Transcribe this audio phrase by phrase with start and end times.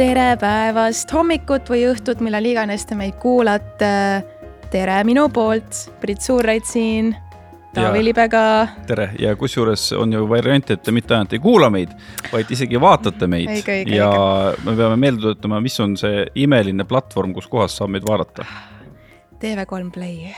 [0.00, 3.88] tere päevast, hommikut või õhtut, millal iganes te meid kuulate.
[4.72, 7.10] tere minu poolt, Brit Suurreit siin,
[7.74, 8.68] Taavi Libega.
[8.88, 11.92] tere ja kusjuures on ju variant, et te mitte ainult ei kuula meid,
[12.32, 14.64] vaid isegi vaatate meid õige, õige, ja õige.
[14.70, 18.48] me peame meelde tuletama, mis on see imeline platvorm, kus kohas saab meid vaadata.
[19.42, 20.32] TV3 Play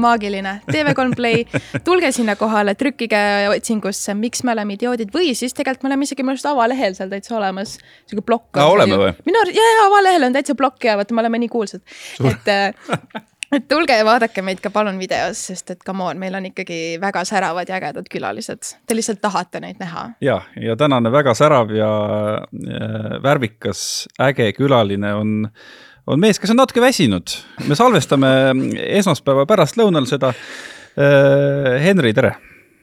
[0.00, 1.44] maagiline, TV3 Play,
[1.86, 3.20] tulge sinna kohale, trükkige
[3.52, 7.12] otsingusse, miks me oleme idioodid või siis tegelikult me oleme isegi minu arust avalehel seal
[7.12, 7.76] täitsa olemas.
[8.06, 8.60] sihuke plokk.
[8.62, 9.14] oleme või?
[9.28, 11.82] minu arust, ja, ja avalehel on täitsa plokk ja vaata, me oleme nii kuulsad.
[12.24, 13.24] et äh,
[13.54, 16.98] et tulge ja vaadake meid ka palun videos, sest et come on, meil on ikkagi
[17.02, 18.72] väga säravad ja ägedad külalised.
[18.86, 20.08] Te lihtsalt tahate neid näha.
[20.20, 21.90] ja, ja tänane väga särav ja
[22.42, 25.36] äh, värvikas, äge külaline on
[26.06, 27.34] on mees, kes on natuke väsinud.
[27.66, 28.30] me salvestame
[28.98, 30.32] esmaspäeva pärastlõunal seda.
[30.96, 32.36] Äh, Henri, tere.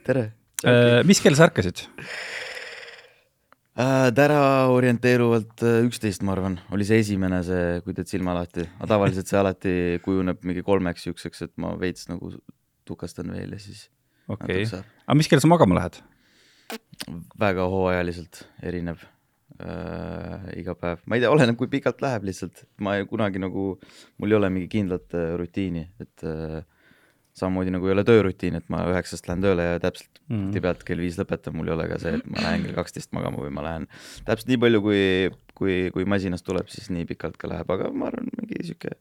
[0.05, 0.29] tere.
[0.67, 1.85] Äh, mis kell sa ärkasid?
[3.73, 8.91] Äh, täna orienteeruvalt üksteist, ma arvan, oli see esimene, see, kui teed silma lahti, aga
[8.91, 12.35] tavaliselt see alati kujuneb mingi kolmeks siukseks, et ma veits nagu
[12.85, 13.87] tukastan veel ja siis.
[14.29, 16.03] okei aga mis kell sa magama lähed?
[17.39, 19.01] väga hooajaliselt erinev
[19.61, 23.73] äh, iga päev, ma ei tea, oleneb, kui pikalt läheb lihtsalt, ma ei, kunagi nagu,
[24.21, 26.61] mul ei ole mingi kindlat äh, rutiini, et äh,
[27.37, 30.61] samamoodi nagu ei ole töörutiin, et ma üheksast lähen tööle ja täpselt mm -hmm.
[30.65, 33.41] pealt kell viis lõpetan, mul ei ole ka see, et ma lähen kell kaksteist magama
[33.41, 33.87] või ma lähen
[34.25, 35.03] täpselt nii palju, kui,
[35.57, 38.93] kui, kui masinast tuleb, siis nii pikalt ka läheb, aga ma arvan, mingi sihuke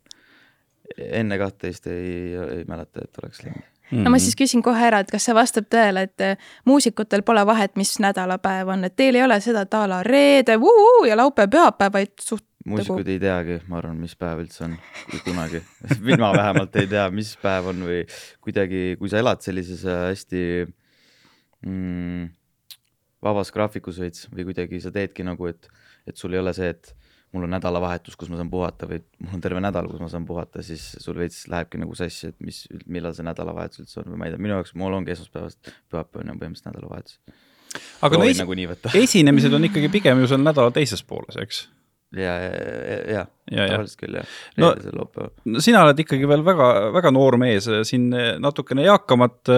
[0.97, 5.11] enne kahtteist ei, ei mäleta, et oleks läinud no ma siis küsin kohe ära, et
[5.13, 9.25] kas see vastab tõele, et äh, muusikutel pole vahet, mis nädalapäev on, et teil ei
[9.25, 13.11] ole seda, et a la reede vuu, ja laupäev, pühapäev, vaid suht muusikud nagu...
[13.15, 14.77] ei teagi, ma arvan, mis päev üldse on,
[15.25, 15.63] kunagi.
[16.09, 18.03] Mina vähemalt ei tea, mis päev on või
[18.45, 20.45] kuidagi, kui sa elad sellises äh, hästi
[21.67, 22.31] mm,
[23.23, 25.69] vabas graafikus veits või kuidagi sa teedki nagu, et,
[26.09, 26.95] et sul ei ole see, et
[27.33, 30.27] mul on nädalavahetus, kus ma saan puhata või mul on terve nädal, kus ma saan
[30.29, 34.21] puhata, siis sul veits lähebki nagu sassi, et mis, millal see nädalavahetus üldse on või
[34.21, 37.21] ma ei tea, minu jaoks, mul ongi esmaspäevast pühapäevani on põhimõtteliselt nädalavahetus.
[38.05, 38.59] aga no esi nagu
[39.05, 41.65] esinemised on ikkagi pigem ju seal nädala teises pooles, eks?
[42.13, 42.51] ja, ja,
[43.09, 44.35] ja, ja, tavaliselt küll jah.
[44.61, 44.75] no,
[45.65, 48.11] sina oled ikkagi veel väga, väga noor mees, siin
[48.43, 49.55] natukene eakamat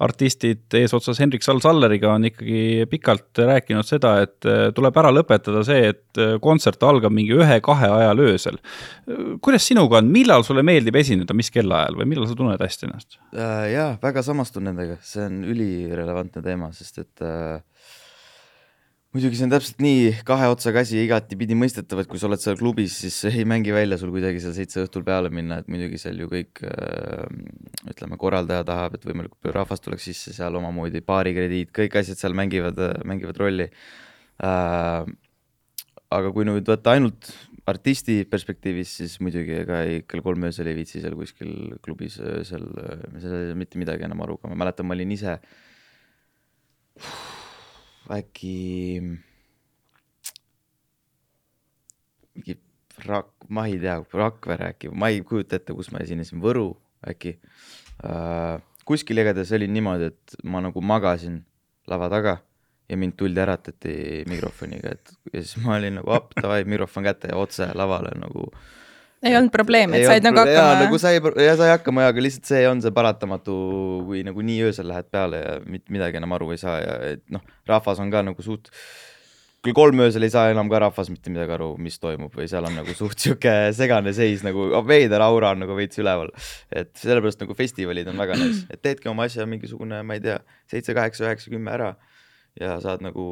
[0.00, 5.90] artistid eesotsas Hendrik Sall-Salleriga on ikkagi pikalt rääkinud seda, et äh, tuleb ära lõpetada see,
[5.92, 8.60] et äh, kontsert algab mingi ühe-kahe ajal öösel.
[9.44, 13.20] kuidas sinuga on, millal sulle meeldib esineda, mis kellaajal või millal sa tunned hästi ennast?
[13.34, 17.60] Äh, jaa, väga samastun nendega, see on ülirelevantne teema, sest et äh,
[19.10, 22.58] muidugi see on täpselt nii kahe otsaga asi, igatipidi mõistetav, et kui sa oled seal
[22.60, 26.20] klubis, siis ei mängi välja sul kuidagi seal seitse õhtul peale minna, et muidugi seal
[26.22, 27.24] ju kõik äh,
[27.90, 32.38] ütleme, korraldaja tahab, et võimalikult palju rahvast tuleks sisse seal omamoodi, baarikrediit, kõik asjad seal
[32.38, 32.78] mängivad,
[33.08, 33.66] mängivad rolli
[34.46, 35.10] äh,.
[36.10, 37.32] aga kui nüüd võtta ainult
[37.70, 42.70] artisti perspektiivis, siis muidugi ega ei, kell kolm öösel ei viitsi seal kuskil klubis öösel,
[43.18, 45.38] seal ei saa mitte midagi enam aru, aga ma mäletan, ma olin ise
[48.16, 49.00] äkki
[52.34, 52.56] mingi
[53.06, 56.72] Rak-, ma ei tea, Rakvere äkki, ma ei kujuta ette, kus ma esinesin, Võru
[57.06, 57.36] äkki
[58.04, 58.58] äh,.
[58.84, 61.40] kuskil igatahes oli niimoodi, et ma nagu magasin
[61.88, 62.36] lava taga
[62.90, 63.94] ja mind tuldi äratati
[64.28, 68.48] mikrofoniga, et ja siis ma olin nagu op, davai, mikrofon kätte ja otse lavale nagu
[68.50, 68.68] äh,
[69.26, 70.56] ei olnud probleemi, et said nagu hakkama?
[70.56, 73.54] jaa, nagu sai, ja sai hakkama ja, aga lihtsalt see on see paratamatu,
[74.08, 77.24] kui nagu nii öösel lähed peale ja mitte midagi enam aru ei saa ja et
[77.34, 78.70] noh, rahvas on ka nagu suht,
[79.60, 82.68] küll kolm öösel ei saa enam ka rahvas mitte midagi aru, mis toimub või seal
[82.68, 86.32] on nagu suht sihuke segane seis nagu, veider aura on nagu veits üleval.
[86.72, 90.40] et sellepärast nagu festivalid on väga nice, et teedki oma asja mingisugune, ma ei tea,
[90.72, 91.92] seitse, kaheksa, üheksa, kümme ära
[92.60, 93.26] ja saad nagu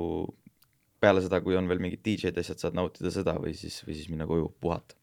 [1.00, 4.10] peale seda, kui on veel mingid DJ-d asjad, saad nautida seda või siis, või siis
[4.12, 4.99] minna koju puhata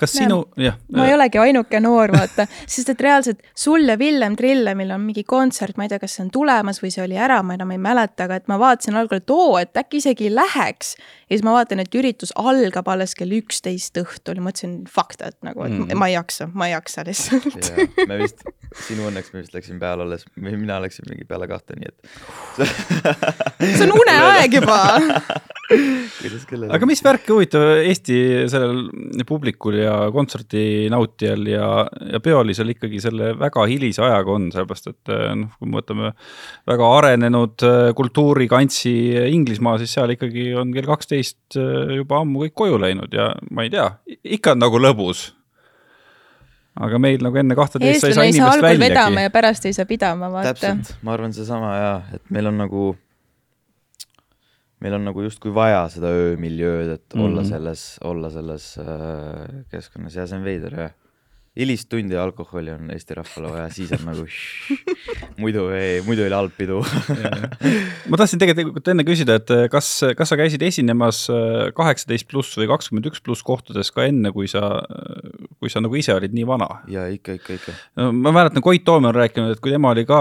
[0.00, 0.76] kas sinu, jah.
[0.96, 5.24] ma ei olegi ainuke noor, vaata, sest et reaalselt sul ja Villem Trillemil on mingi
[5.28, 7.80] kontsert, ma ei tea, kas see on tulemas või see oli ära, ma enam ei
[7.82, 10.94] mäleta, aga et ma vaatasin algul, et oo, et äkki isegi läheks.
[11.28, 15.36] ja siis ma vaatan, et üritus algab alles kell üksteist õhtul ja mõtlesin, fuck that
[15.46, 17.72] nagu, et mm ma ei jaksa, ma ei jaksa lihtsalt.
[18.08, 18.44] me vist,
[18.86, 21.98] sinu õnneks me vist läksime peale alles, mina läksin mingi peale kahte, nii et
[23.76, 24.78] see on uneaeg juba
[25.70, 28.16] aga mis värk huvitav Eesti
[28.50, 28.88] sellel
[29.28, 31.66] publikul ja kontserdi nautijal ja,
[32.12, 36.12] ja peolisel ikkagi selle väga hilise ajaga on, sellepärast et eh, noh, kui me võtame
[36.70, 38.94] väga arenenud eh, kultuurikantsi
[39.30, 43.66] Inglismaa, siis seal ikkagi on kell kaksteist eh, juba ammu kõik koju läinud ja ma
[43.66, 43.90] ei tea,
[44.38, 45.28] ikka on nagu lõbus
[46.80, 48.82] aga meil nagu enne kahteteist sa ei saa inimest väljagi.
[48.86, 50.54] vedama ja pärast ei saa pidama, vaata.
[50.54, 52.90] täpselt, ma arvan, seesama ja, et meil on nagu
[54.80, 57.24] meil on nagu justkui vaja seda öömiljööd, et mm -hmm.
[57.24, 57.48] olla Mhm.
[57.48, 60.90] selles, olla selles äh, keskkonnas ja see on veider jah.
[61.58, 64.26] Hilist tundi alkoholi on Eesti rahvale vaja, siis on nagu
[65.42, 66.78] muidu ei, muidu oli halb pidu
[68.10, 69.88] ma tahtsin tegelikult enne küsida, et kas,
[70.18, 74.46] kas sa käisid esinemas eh, kaheksateist pluss või kakskümmend üks pluss kohtades ka enne, kui
[74.50, 74.62] sa,
[75.58, 76.68] kui sa nagu ise olid nii vana?
[76.90, 77.76] ja ikka, ikka, ikka.
[78.14, 80.20] ma mäletan, Koit Toome on rääkinud, et kui tema oli ka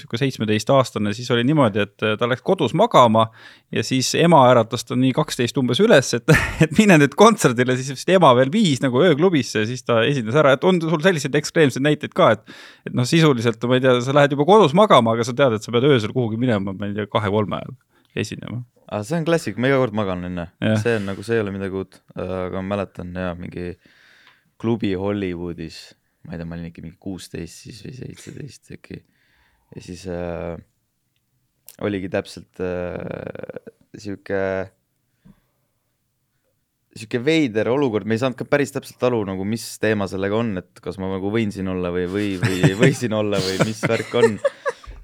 [0.00, 3.28] sihuke seitsmeteistaastane, siis oli niimoodi, et ta läks kodus magama
[3.72, 6.32] ja siis ema äratas ta nii kaksteist umbes üles, et,
[6.64, 10.36] et mine nüüd kontserdile, siis vist ema veel viis nagu ööklubisse ja siis ta esines
[10.38, 12.56] ära, et on sul selliseid ekstreemseid näiteid ka, et
[12.88, 15.66] et noh, sisuliselt ma ei tea, sa lähed juba kodus magama, aga sa tead, et
[15.66, 17.76] sa pead öösel kuhugi minema, ma ei tea, kahe-kolme ajal
[18.16, 18.62] esinema.
[18.86, 20.48] aga see on klassik, ma iga kord magan enne,
[20.82, 23.74] see on nagu, see ei ole midagi uut, aga ma mäletan ja mingi
[24.60, 25.80] klubi Hollywoodis,
[26.26, 29.02] ma ei tea, ma olin ikka mingi kuusteist siis või seitseteist äkki.
[29.74, 30.54] ja siis äh,
[31.84, 33.66] oligi täpselt äh,
[33.98, 34.40] sihuke,
[36.96, 40.54] sihuke veider olukord, me ei saanud ka päris täpselt aru nagu, mis teema sellega on,
[40.62, 43.58] et kas ma nagu võin siin olla või, või, või ei või siin olla või
[43.68, 44.38] mis värk on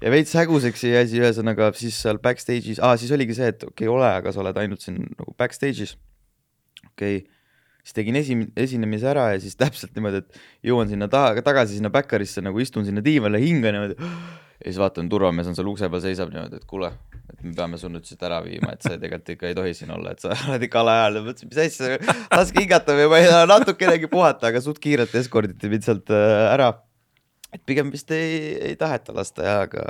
[0.03, 3.87] ja veits häguseks jäi asi, ühesõnaga siis seal backstage'is ah,, siis oligi see, et okei
[3.87, 5.95] okay,, ole, aga sa oled ainult siin nagu backstage'is.
[6.91, 7.29] okei okay.,
[7.83, 11.91] siis tegin esi-, esinemise ära ja siis täpselt niimoodi, et jõuan sinna taha, tagasi sinna
[11.93, 14.11] backerisse nagu istun sinna diivanile, hingan niimoodi.
[14.59, 16.91] Ja siis vaatan, turvamees on seal ukse peal, seisab niimoodi, et kuule,
[17.31, 19.91] et me peame su nüüd siit ära viima, et sa tegelikult ikka ei tohi siin
[19.95, 21.25] olla, et sa oled ikka alaealine.
[21.27, 25.71] mõtlesin, mis asja, laske hingata või ma ei taha natukenegi puhata, aga suht kiirelt eskorditi
[25.71, 26.73] mind sealt äh, ära
[27.53, 29.87] et pigem vist ei, ei taheta lasta ja, aga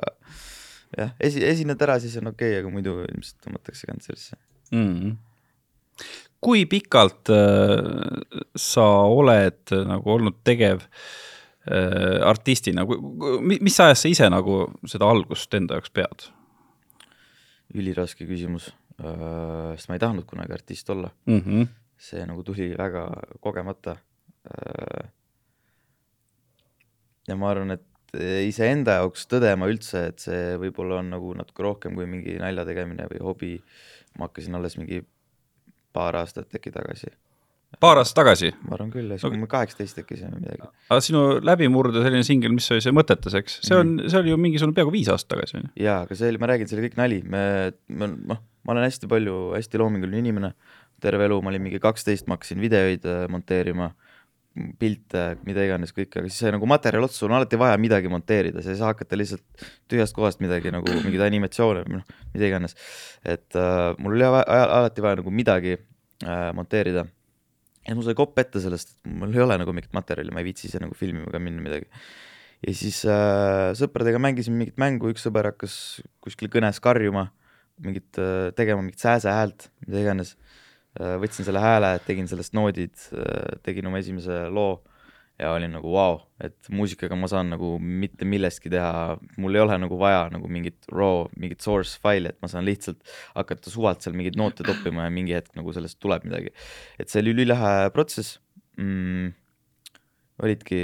[0.97, 4.37] jah, esi, esined ära, siis on okei okay,, aga muidu ilmselt tõmmatakse kantserisse
[4.71, 4.89] mm.
[4.95, 5.13] -hmm.
[6.43, 11.32] kui pikalt äh, sa oled äh, nagu olnud tegev äh,
[12.27, 12.83] artistina,
[13.39, 16.25] mis ajast sa ise nagu seda algust enda jaoks pead?
[17.73, 18.67] üliraske küsimus
[18.99, 21.39] äh,, sest ma ei tahtnud kunagi artist olla mm.
[21.39, 21.69] -hmm.
[21.97, 23.07] see nagu tuli väga
[23.41, 23.95] kogemata
[24.51, 25.07] äh,
[27.27, 27.87] ja ma arvan, et
[28.45, 33.07] iseenda jaoks tõdema üldse, et see võib-olla on nagu natuke rohkem kui mingi nalja tegemine
[33.09, 33.53] või hobi.
[34.19, 34.99] ma hakkasin alles mingi
[35.93, 37.09] paar aastat äkki tagasi.
[37.81, 38.51] Paar aastat tagasi?
[38.67, 40.69] ma arvan küll, siis kui ma kaheksateist äkki või midagi.
[40.89, 44.39] aga sinu läbimurde selline singel, mis oli see Mõtetes, eks, see on, see oli ju
[44.41, 45.73] mingisugune peaaegu viis aastat tagasi, on ju?
[45.87, 47.43] jaa, aga see oli, ma räägin, see oli kõik nali, me,
[47.89, 50.53] me, noh, ma olen hästi palju, hästi loominguline inimene,
[51.03, 53.91] terve elu, ma olin mingi kaksteist, ma hakkasin videoid äh, monteerima
[54.79, 58.09] pilte, mida iganes kõike, aga siis sai nagu materjal otsa, sul on alati vaja midagi
[58.11, 62.49] monteerida, sa ei saa hakata lihtsalt tühjast kohast midagi nagu mingeid animatsioone või noh, mida
[62.51, 62.77] iganes.
[63.25, 67.07] et äh, mul oli alati vaja nagu midagi äh, monteerida.
[67.87, 70.49] Ja mul sai kopp ette sellest, et mul ei ole nagu mingit materjali, ma ei
[70.49, 71.89] viitsi ise nagu filmima ka minna midagi.
[72.63, 75.75] ja siis äh, sõpradega mängisime mingit mängu, üks sõber hakkas
[76.23, 77.27] kuskil kõnes karjuma,
[77.83, 80.37] mingit äh,, tegema mingit sääse häält, mida iganes
[80.93, 82.93] võtsin selle hääle, tegin sellest noodid,
[83.65, 84.75] tegin oma esimese loo
[85.43, 89.63] ja olin nagu vau wow,, et muusikaga ma saan nagu mitte millestki teha, mul ei
[89.63, 93.03] ole nagu vaja nagu mingit raw, mingit source faili, et ma saan lihtsalt
[93.35, 96.55] hakata suvalt seal mingeid noote toppima ja mingi hetk nagu sellest tuleb midagi.
[96.99, 98.39] et see oli ülilahe protsess
[98.79, 99.33] mm,
[100.43, 100.79] olidki,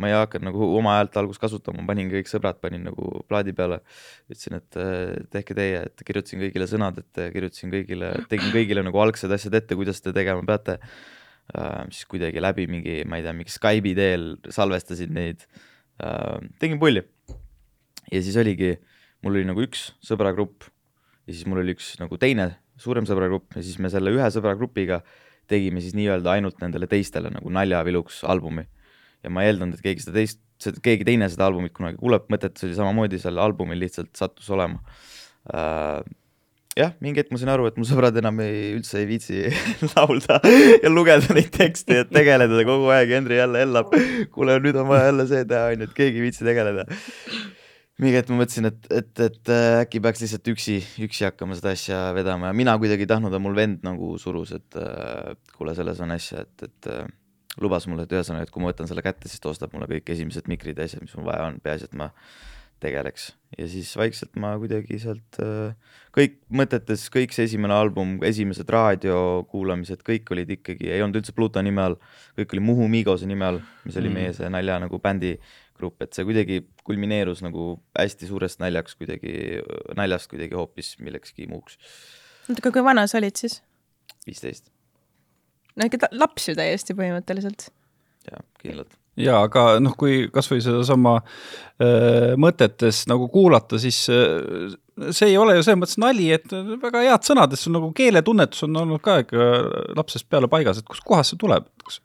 [0.00, 3.82] ma ei hakanud nagu oma häält alguses kasutama, panin kõik sõbrad, panin nagu plaadi peale.
[4.30, 4.80] ütlesin, et
[5.34, 9.78] tehke teie, et kirjutasin kõigile sõnad ette, kirjutasin kõigile, tegin kõigile nagu algsed asjad ette,
[9.78, 10.78] kuidas te tegema peate.
[11.54, 15.44] Siis kuidagi läbi mingi, ma ei tea, mingi Skype'i teel salvestasin neid
[16.02, 16.40] uh,.
[16.60, 17.04] tegin pulli.
[18.12, 18.74] ja siis oligi,
[19.22, 20.66] mul oli nagu üks sõbragrupp
[21.26, 22.50] ja siis mul oli üks nagu teine
[22.80, 25.00] suurem sõbragrupp ja siis me selle ühe sõbragrupiga
[25.50, 28.66] tegime siis nii-öelda ainult nendele teistele nagu naljaviluks albumi
[29.22, 30.42] ja ma ei eeldanud, et keegi seda teist,
[30.84, 36.02] keegi teine seda albumit kunagi kuuleb, mõtetes oli samamoodi, seal albumil lihtsalt sattus olema uh,.
[36.76, 39.48] Jah, mingi hetk ma sain aru, et mu sõbrad enam ei, üldse ei viitsi
[39.94, 43.92] laulda ja lugeda neid tekste, et tegeleda kogu aeg, Henri jälle hellab.
[44.34, 46.86] kuule, nüüd on vaja jälle see teha, onju, et keegi ei viitsi tegeleda.
[47.96, 50.74] Mingi hetk ma mõtlesin, et, et, et äkki peaks lihtsalt üksi,
[51.06, 52.50] üksi hakkama seda asja vedama.
[52.50, 54.76] Ja mina kuidagi ei tahtnud, aga mul vend nagu surus, et
[55.56, 56.90] kuule, selles on asja, et, et
[57.64, 60.12] lubas mulle, et ühesõnaga, et kui ma võtan selle kätte, siis ta ostab mulle kõik
[60.12, 62.10] esimesed mikrid ja asjad, mis mul vaja on, peaasi, et ma
[62.82, 63.30] tegeleks.
[63.56, 65.38] ja siis vaikselt ma kuidagi sealt
[66.16, 71.62] kõik mõtetes, kõik see esimene album, esimesed raadiokuulamised, kõik olid ikkagi, ei olnud üldse Pluto
[71.64, 71.98] nime all,
[72.38, 74.20] kõik oli Muhu Migose nime all, mis oli mm.
[74.20, 79.34] meie see nalja nagu bändigrupp, et see kuidagi kulmineerus nagu hästi suurest naljaks kuidagi,
[79.96, 81.80] naljast kuidagi hoopis millekski muuks.
[82.50, 83.62] oota, kui vana sa olid siis?
[84.26, 84.72] viisteist
[85.76, 87.68] no ikka laps ju täiesti põhimõtteliselt.
[88.30, 88.96] jah, kindlalt.
[89.20, 94.74] Ja aga noh, kui kasvõi sedasama äh, mõtetes nagu kuulata, siis äh,
[95.10, 98.66] see ei ole ju selles mõttes nali, et väga head sõnad, et sul nagu keeletunnetus
[98.68, 99.46] on olnud ka ikka
[99.96, 102.02] lapsest peale paigas, et kustkohast see tuleb, kas?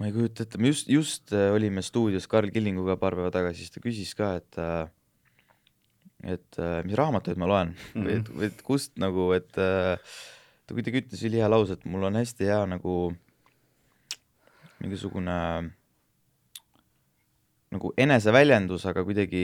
[0.00, 3.64] ma ei kujuta ette, me just, just äh, olime stuudios Karl Killinguga paar päeva tagasi,
[3.64, 4.64] siis ta küsis ka, et
[6.20, 8.16] et mis raamatuid ma loen mm -hmm.
[8.18, 12.44] et, või et kust nagu, et ta kuidagi ütles ülihea lause, et mul on hästi
[12.44, 13.14] hea nagu
[14.80, 15.36] mingisugune
[17.70, 19.40] nagu eneseväljendus, aga kuidagi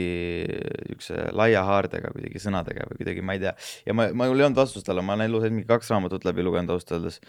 [0.47, 3.53] niisuguse laia haardega kuidagi sõnadega või kuidagi, ma ei tea.
[3.87, 6.73] ja ma, ma ei olnud vastust talle, ma olen elus mingi kaks raamatut läbi lugenud
[6.75, 7.21] ausalt öeldes.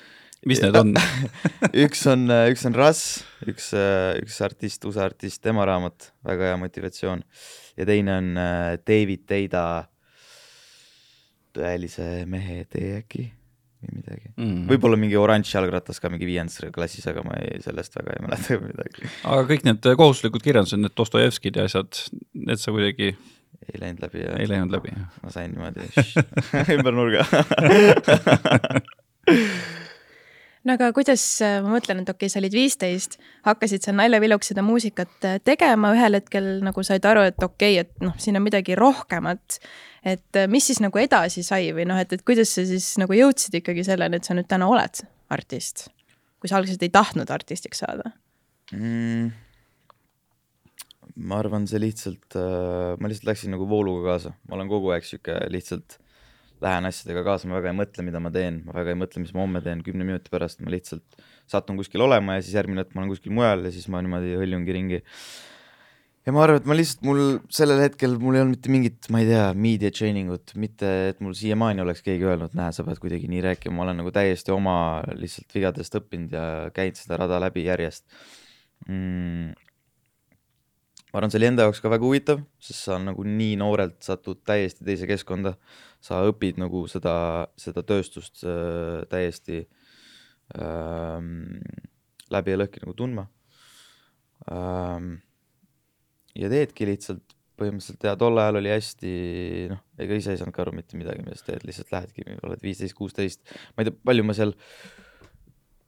[0.50, 0.94] mis need on
[1.84, 3.70] üks on, üks on Russ, üks,
[4.24, 7.22] üks artist, USA artist, tema raamat, väga hea motivatsioon.
[7.78, 9.64] ja teine on äh, David Teida
[11.54, 13.30] Tõelise mehe tee äkki
[13.78, 14.66] või midagi mm..
[14.70, 18.60] võib-olla mingi oranž jalgratas ka mingi viiendas klassis, aga ma ei, sellest väga ei mäleta
[18.66, 19.10] midagi.
[19.22, 21.90] aga kõik need kohustuslikud kirjandused, need Dostojevskid ja asjad,
[22.34, 23.08] need sa kuidagi
[23.68, 24.38] ei läinud läbi, jah?
[24.40, 25.18] ei läinud läbi, jah?
[25.22, 25.80] ma sain niimoodi
[26.78, 27.22] ümber nurga
[30.68, 34.52] no aga kuidas, äh, ma mõtlen, et okei okay,, sa olid viisteist, hakkasid seal naljaviluks
[34.52, 38.38] seda muusikat äh, tegema, ühel hetkel nagu said aru, et okei okay,, et noh, siin
[38.38, 39.58] on midagi rohkemat.
[40.04, 43.16] et äh, mis siis nagu edasi sai või noh, et, et kuidas sa siis nagu
[43.16, 45.02] jõudsid ikkagi selleni, et sa nüüd täna oled
[45.34, 45.88] artist,
[46.40, 48.12] kui sa algselt ei tahtnud artistiks saada
[48.72, 49.30] mm.?
[51.18, 55.34] ma arvan, see lihtsalt, ma lihtsalt läksin nagu vooluga kaasa, ma olen kogu aeg sihuke
[55.50, 55.98] lihtsalt
[56.64, 59.34] lähen asjadega kaasa, ma väga ei mõtle, mida ma teen, ma väga ei mõtle, mis
[59.36, 59.82] ma homme teen.
[59.86, 63.34] Kümne minuti pärast, ma lihtsalt satun kuskil olema ja siis järgmine hetk ma olen kuskil
[63.36, 64.98] mujal ja siis ma niimoodi hõljungi ringi.
[66.26, 67.22] ja ma arvan, et ma lihtsalt, mul
[67.54, 71.22] sellel hetkel, mul ei olnud mitte mingit, ma ei tea, media training ut, mitte et
[71.24, 74.52] mul siiamaani oleks keegi öelnud, näe, sa pead kuidagi nii rääkima, ma olen nagu täiesti
[74.52, 74.74] oma
[75.16, 76.44] lihtsalt vigadest õppinud ja
[76.76, 78.04] käinud seda rada läbi järjest.
[78.88, 79.56] Mm.
[81.08, 84.42] Ma arvan, see oli enda jaoks ka väga huvitav, sest sa nagu nii noorelt satud
[84.46, 85.54] täiesti teise keskkonda.
[86.04, 89.62] Sa õpid nagu seda, seda tööstust äh, täiesti
[90.56, 91.18] äh,
[92.34, 93.26] läbi ja lõhki nagu tundma
[94.52, 95.18] ähm,.
[96.38, 99.12] ja teedki lihtsalt põhimõtteliselt ja tol ajal oli hästi
[99.72, 102.62] noh, ega ise ei saanud ka aru mitte midagi, mida sa teed, lihtsalt lähedki, oled
[102.62, 103.42] viisteist, kuusteist,
[103.74, 104.54] ma ei tea, palju ma seal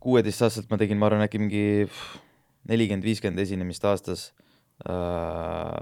[0.03, 1.65] kuueteistaastaselt ma tegin, ma arvan, äkki mingi
[2.71, 4.31] nelikümmend, viiskümmend esinemist aastas
[4.89, 5.79] äh,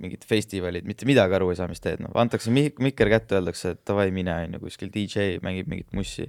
[0.00, 3.74] mingid festivalid, mitte midagi aru ei saa, mis teed, noh, antakse mik-, mikker kätte, öeldakse,
[3.76, 6.28] et davai, mine, on ju, kuskil DJ mängib mingit mussi.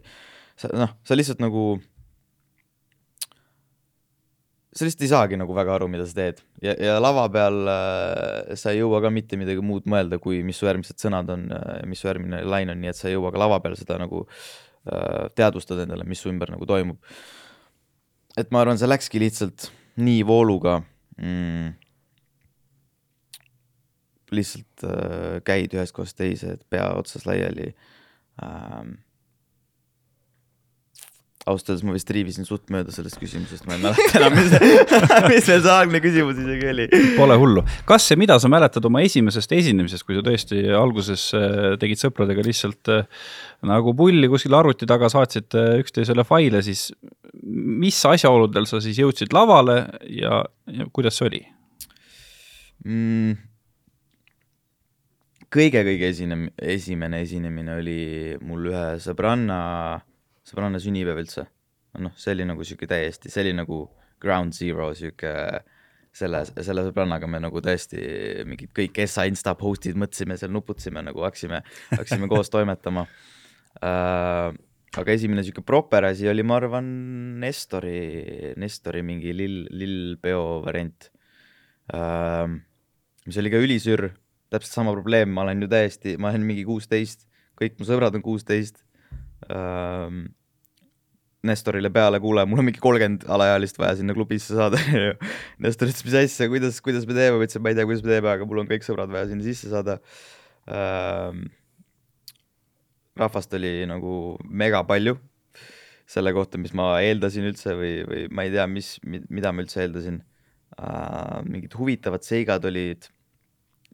[0.59, 1.63] sa noh, sa lihtsalt nagu,
[4.73, 8.53] sa lihtsalt ei saagi nagu väga aru, mida sa teed ja, ja lava peal äh,
[8.59, 11.61] sa ei jõua ka mitte midagi muud mõelda, kui mis su järgmised sõnad on ja
[11.77, 13.97] äh, mis su järgmine lain on, nii et sa ei jõua ka lava peal seda
[14.01, 16.99] nagu äh, teadvustada endale, mis su ümber nagu toimub.
[18.37, 19.69] et ma arvan, see läkski lihtsalt
[20.01, 20.79] nii vooluga
[21.17, 21.73] mm,
[24.35, 27.71] lihtsalt äh, käid ühest kohast teise, et pea otsas laiali
[28.43, 28.97] ähm,
[31.43, 34.53] ausalt öeldes ma vist triivisin suht mööda sellest küsimusest, ma ei mäleta enam, mis,
[35.33, 36.85] mis meil see algne küsimus isegi oli.
[37.17, 37.63] Pole hullu.
[37.89, 42.45] kas ja mida sa mäletad oma esimesest esinemisest, kui sa tõesti alguses äh, tegid sõpradega
[42.47, 43.25] lihtsalt äh,
[43.67, 46.89] nagu pulli kuskil arvuti taga, saatsite üksteisele faile, siis
[47.43, 49.81] mis asjaoludel sa siis jõudsid lavale
[50.15, 51.43] ja, ja kuidas see oli
[52.85, 53.52] mm.?
[55.53, 57.99] Kõige-kõige esinem-, esimene esinemine oli
[58.45, 59.59] mul ühe sõbranna,
[60.47, 61.45] sõbranna sünnipäev üldse.
[62.01, 63.83] noh, see oli nagu sihuke täiesti, see oli nagu
[64.23, 65.33] ground zero sihuke
[66.13, 68.01] selle, selle sõbrannaga me nagu tõesti
[68.49, 73.05] mingid kõik Essa Insta post'id mõtlesime seal, nuputasime nagu hakkasime, hakkasime koos toimetama
[73.77, 74.53] äh,
[75.01, 76.89] aga esimene sihuke proper asi oli, ma arvan,
[77.41, 81.09] Nestori, Nestori mingi lill, lillpeo variant
[81.93, 82.59] äh,.
[83.25, 84.09] mis oli ka ülisür
[84.53, 87.25] täpselt sama probleem, ma olen ju täiesti, ma olen mingi kuusteist,
[87.59, 88.81] kõik mu sõbrad on kuusteist
[89.49, 90.31] ähm,.
[91.43, 94.77] Nestorile peale, kuule, mul on mingi kolmkümmend alaealist vaja sinna klubisse saada
[95.65, 98.13] Nestor ütles, mis asja, kuidas, kuidas me teeme, ma ütlesin, ma ei tea, kuidas me
[98.13, 99.97] teeme, aga mul on kõik sõbrad vaja sinna sisse saada
[100.71, 101.49] ähm,.
[103.19, 104.13] rahvast oli nagu
[104.47, 105.17] mega palju
[106.13, 109.83] selle kohta, mis ma eeldasin üldse või, või ma ei tea, mis, mida ma üldse
[109.83, 110.21] eeldasin
[110.79, 111.43] uh,.
[111.43, 113.11] mingid huvitavad seigad olid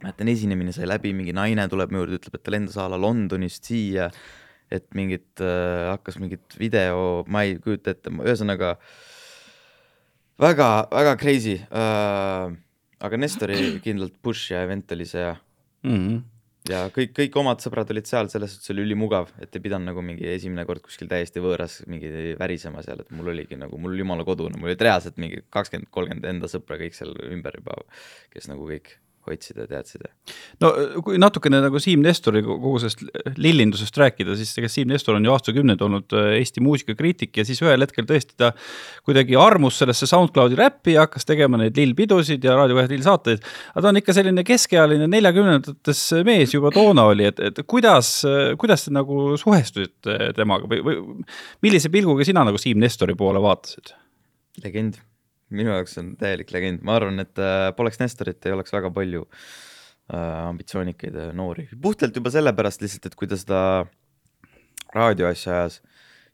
[0.03, 2.99] mäletan, esinemine sai läbi, mingi naine tuleb mu juurde, ütleb, et ta lendas a la
[2.99, 4.09] Londonist siia,
[4.71, 8.75] et mingit äh,, hakkas mingit video, ma ei kujuta ette, ühesõnaga
[10.41, 12.57] väga, väga crazy äh,.
[12.99, 15.37] aga Nestori kindlalt push ja event oli see ja
[15.83, 15.95] mm.
[15.95, 16.19] -hmm
[16.69, 20.03] ja kõik, kõik omad sõbrad olid seal, selles suhtes oli ülimugav, et ei pidanud nagu
[20.05, 24.03] mingi esimene kord kuskil täiesti võõras mingi värisema seal, et mul oligi nagu, mul oli
[24.03, 27.79] jumala kodune, mul olid reaalselt mingi kakskümmend, kolmkümmend enda sõpra kõik seal ümber juba,
[28.33, 28.97] kes nagu kõik
[29.29, 30.05] otsida ja teadsid.
[30.63, 30.71] no
[31.05, 33.03] kui natukene nagu Siim Nestori kogu sellest
[33.38, 37.62] lillindusest rääkida, siis ega Siim Nestor on ju aastakümneid olnud äh, Eesti muusikakriitik ja siis
[37.63, 38.51] ühel hetkel tõesti ta
[39.07, 43.43] kuidagi armus sellesse SoundCloudi räppi ja hakkas tegema neid lillpidusid ja Raadio kahe lillsaateid.
[43.74, 48.19] aga ta on ikka selline keskealine neljakümnendates mees juba toona oli, et, et kuidas,
[48.59, 51.00] kuidas te nagu suhestusite temaga või, või
[51.65, 53.95] millise pilguga sina nagu Siim Nestori poole vaatasid?
[54.63, 55.00] legend
[55.53, 59.25] minu jaoks on täielik legend, ma arvan, et äh, poleks Nestorit, ei oleks väga palju
[59.25, 63.61] äh, ambitsioonikaid äh, noori, puhtalt juba sellepärast lihtsalt, et kui ta seda
[64.95, 65.79] raadioasja ajas,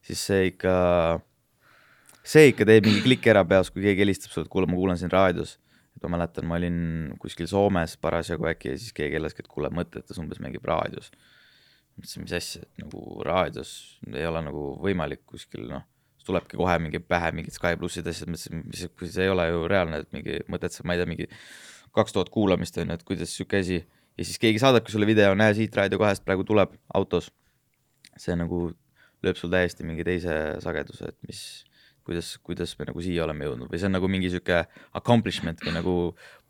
[0.05, 0.75] siis see ikka,
[2.27, 4.99] see ikka teeb mingi kliki ära peas, kui keegi helistab sulle, et kuule, ma kuulan
[5.01, 5.57] sind raadios.
[5.95, 6.77] et ma mäletan, ma olin
[7.23, 11.11] kuskil Soomes parasjagu äkki ja siis keegi helistaski, et kuule, mõttetes umbes mängib raadios.
[11.95, 13.69] mõtlesin, mis asja, et nagu raadios
[14.11, 15.87] ei ole nagu võimalik kuskil noh
[16.27, 19.65] tulebki kohe mingi pähe mingid Sky plussid asjad, mõtlesin, mis, kui see ei ole ju
[19.71, 21.29] reaalne, et mingi mõtled sa, ma ei tea, mingi
[21.95, 23.83] kaks tuhat kuulamist on ju, et kuidas sihuke asi.
[24.17, 27.31] ja siis keegi saadabki sulle video, näe siit Raadio kahest praegu tuleb autos.
[28.17, 28.69] see nagu
[29.25, 31.41] lööb sul täiesti mingi teise sageduse, et mis,
[32.05, 34.61] kuidas, kuidas me nagu siia oleme jõudnud või see on nagu mingi sihuke
[34.95, 35.95] accomplishment või nagu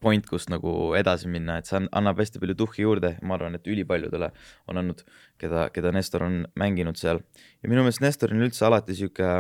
[0.03, 3.69] point, kust nagu edasi minna, et see annab hästi palju tuhhi juurde, ma arvan, et
[3.71, 4.29] ülipaljudele
[4.69, 5.05] on andnud,
[5.41, 7.23] keda, keda Nestor on mänginud seal.
[7.63, 9.31] ja minu meelest Nestor on üldse alati sihuke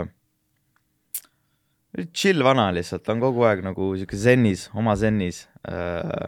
[2.15, 6.27] chill vana lihtsalt, ta on kogu aeg nagu sihuke zennis, oma zennis äh,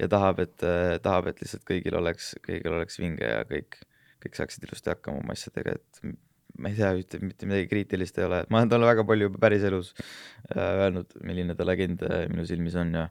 [0.00, 3.78] ja tahab, et äh,, tahab, et lihtsalt kõigil oleks, kõigil oleks vinge ja kõik,
[4.24, 6.16] kõik saaksid ilusti hakkama oma asjadega, et
[6.56, 9.92] ma ei tea, ühte, mitte midagi kriitilist ei ole, ma olen talle väga palju päriselus
[9.98, 13.06] äh, öelnud, milline ta legend äh, minu silmis on ja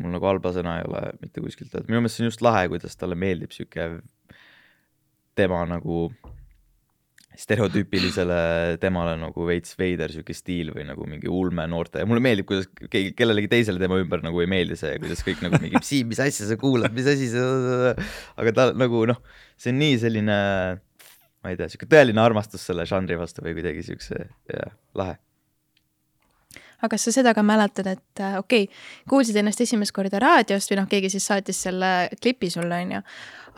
[0.00, 2.66] mul nagu halba sõna ei ole mitte kuskilt öelda, minu meelest see on just lahe,
[2.72, 3.90] kuidas talle meeldib sihuke
[5.38, 6.08] tema nagu
[7.38, 8.38] stereotüüpilisele
[8.82, 12.68] temale nagu veits veider sihuke stiil või nagu mingi ulme noorte ja mulle meeldib, kuidas
[12.78, 16.22] keegi, kellelegi teisele tema ümber nagu ei meeldi see kuidas kõik nagu mingi, Siim, mis
[16.22, 17.92] asja sa kuulad, mis asi see,
[18.40, 19.20] aga ta nagu noh,
[19.60, 20.38] see on nii selline,
[21.42, 25.18] ma ei tea, sihuke tõeline armastus selle žanri vastu või kuidagi siukse, jah, lahe
[26.84, 30.70] aga kas sa seda ka mäletad, et äh, okei okay,, kuulsid ennast esimest korda raadiost
[30.70, 33.00] või noh, keegi siis saatis selle klipi sulle, onju.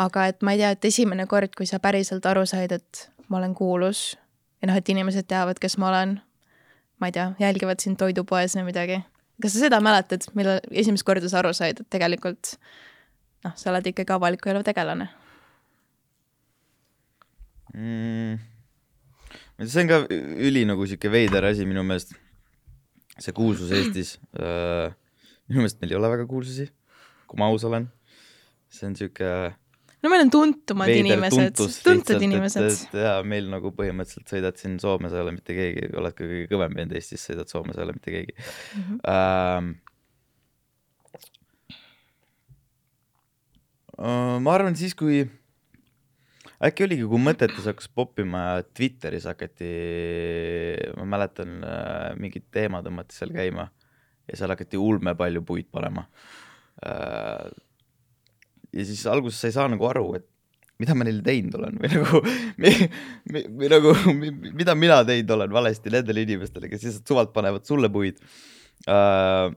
[0.05, 3.41] aga et ma ei tea, et esimene kord, kui sa päriselt aru said, et ma
[3.41, 4.15] olen kuulus
[4.63, 6.19] ja noh, et inimesed teavad, kes ma olen.
[7.01, 9.03] ma ei tea, jälgivad sind toidupoes või midagi.
[9.43, 12.57] kas sa seda mäletad, millal esimest korda sa aru said, et tegelikult
[13.45, 15.09] noh, sa oled ikkagi avaliku elu tegelane
[17.75, 18.39] mm.?
[19.65, 20.01] see on ka
[20.49, 22.15] üli nagu sihuke veider asi minu meelest,
[23.19, 24.93] see kuulsus Eestis äh,.
[25.49, 26.69] minu meelest meil ei ole väga kuulsusi,
[27.29, 27.91] kui ma aus olen.
[28.73, 29.31] see on sihuke
[30.07, 32.87] no meil on tuntumad inimesed, tuntud inimesed.
[32.95, 36.47] ja meil nagu põhimõtteliselt sõidad siin Soome, sa ei ole mitte keegi, oled ka kõige
[36.53, 38.87] kõvem vend Eestis, sõidad Soome, sa ei ole mitte keegi mm.
[38.87, 39.75] -hmm.
[43.97, 45.23] Uh, ma arvan siis, kui
[46.61, 49.71] äkki oligi, kui mõtetes hakkas poppima ja Twitteris hakati,
[50.99, 53.71] ma mäletan, äh, mingid teemad tõmmati seal käima
[54.29, 57.49] ja seal hakati ulme palju puid panema uh,
[58.77, 60.27] ja siis alguses sa ei saa nagu aru, et
[60.83, 62.21] mida ma neile teinud olen või nagu,
[63.61, 63.95] või nagu,
[64.61, 68.21] mida mina teinud olen valesti nendele inimestele, kes lihtsalt suvalt panevad sulle puid
[68.93, 69.49] äh,.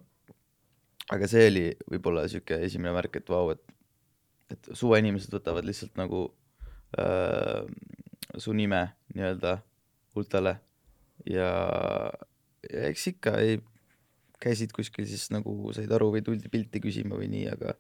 [1.10, 3.64] aga see oli võib-olla sihuke esimene märk, et vau, et,
[4.54, 6.28] et suveinimesed võtavad lihtsalt nagu
[7.02, 7.66] äh,
[8.38, 9.58] su nime nii-öelda
[10.16, 10.56] huultele
[11.28, 11.50] ja,
[12.70, 13.60] ja eks ikka ei,
[14.40, 17.76] käisid kuskil siis nagu said aru või tuldi pilti küsima või nii, aga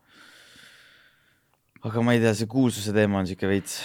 [1.88, 3.80] aga ma ei tea, see kuulsuse teema on sihuke veits,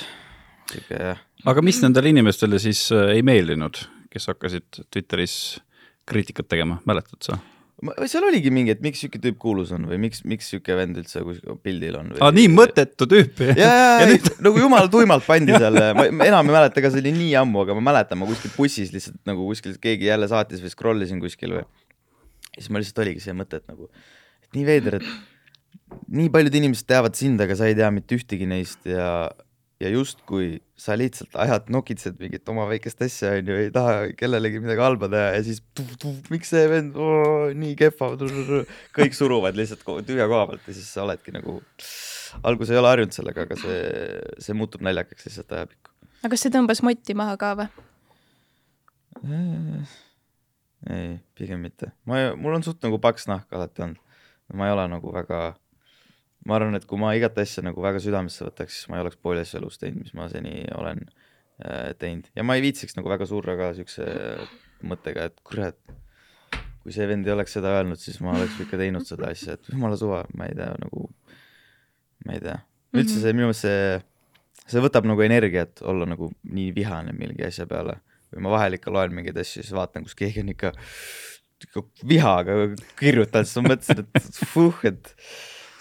[0.73, 1.25] sihuke jah.
[1.51, 5.37] aga mis nendele inimestele siis äh, ei meeldinud, kes hakkasid Twitteris
[6.09, 7.41] kriitikat tegema, mäletad sa?
[8.09, 11.21] seal oligi mingi, et miks sihuke tüüp kuulus on või miks, miks sihuke vend üldse
[11.27, 12.23] kuskil pildil on või....
[12.23, 13.43] aa, nii mõttetu tüüp.
[13.51, 14.31] ja, ja, ja nüüd...
[14.47, 17.77] nagu jumala tuimalt pandi seal, ma enam ei mäleta, ka see oli nii ammu, aga
[17.77, 21.59] ma mäletan, ma kuskil bussis lihtsalt nagu kuskil keegi jälle saatis või scroll isin kuskil
[21.59, 21.67] või.
[22.57, 23.91] siis ma lihtsalt oligi see mõte, et nagu,
[24.47, 25.34] et nii veider, et
[26.15, 29.29] nii paljud inimesed teavad sind, aga sa ei tea mitte ühtegi neist ja,
[29.83, 34.85] ja justkui sa lihtsalt ajad, nokitsed mingit oma väikest asja, onju, ei taha kellelegi midagi
[34.85, 38.13] halba teha ja siis tuh, tuh, miks see vend oh, nii kehva,
[38.97, 41.59] kõik suruvad lihtsalt tühja koha pealt ja siis sa oledki nagu,
[42.43, 43.81] alguses ei ole harjunud sellega, aga see,
[44.47, 45.95] see muutub naljakaks lihtsalt ajapikku.
[46.23, 47.71] aga kas see tõmbas motti maha ka või?
[50.91, 51.93] ei, pigem mitte.
[52.09, 54.01] ma, mul on suht nagu paks nahk alati olnud.
[54.55, 55.55] ma ei ole nagu väga
[56.45, 59.21] ma arvan, et kui ma igat asja nagu väga südamesse võtaks, siis ma ei oleks
[59.21, 62.29] pooli asju elus teinud, mis ma seni olen äh, teinud.
[62.37, 64.07] Ja ma ei viitsiks nagu väga surra ka siukse
[64.85, 65.79] mõttega, et kurat,
[66.85, 69.73] kui see vend ei oleks seda öelnud, siis ma oleks ikka teinud seda asja, et
[69.73, 71.09] jumala suva, ma ei tea, nagu
[72.29, 72.59] ma ei tea,
[72.95, 74.03] üldse see minu meelest see,
[74.69, 77.99] see võtab nagu energiat olla nagu nii vihane mingi asja peale.
[78.35, 80.73] Või ma vahel ikka loen mingeid asju, siis vaatan, kus keegi on ikka,
[81.63, 82.57] ikka vihaga
[82.99, 85.13] kirjutanud, siis ma mõtlesin, et fuh, et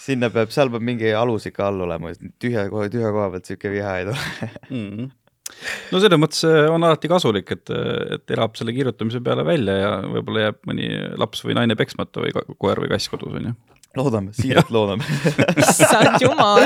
[0.04, 3.72] sinna peab, seal peab mingi alus ikka all olema, tühja koha, tühja koha pealt sihuke
[3.74, 4.24] viha ei tule
[4.70, 4.88] mm.
[4.88, 5.12] -hmm
[5.92, 7.72] no selles mõttes äh, on alati kasulik, et,
[8.16, 10.90] et elab selle kirjutamise peale välja ja võib-olla jääb mõni
[11.20, 13.54] laps või naine peksmata või koer või kass kodus, on ju.
[14.00, 15.08] loodame, siiralt loodame
[15.64, 16.64] issand jumal.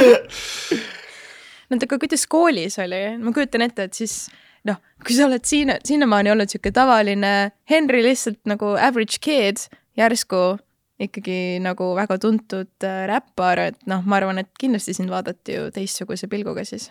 [1.69, 4.19] no aga kuidas koolis oli, ma kujutan ette, et siis
[4.67, 9.67] noh, kui sa oled siin, sinnamaani olnud sihuke tavaline Henry lihtsalt nagu average kid,
[9.99, 10.57] järsku
[10.99, 15.67] ikkagi nagu väga tuntud äh, räppar, et noh, ma arvan, et kindlasti sind vaadati ju
[15.73, 16.89] teistsuguse pilguga siis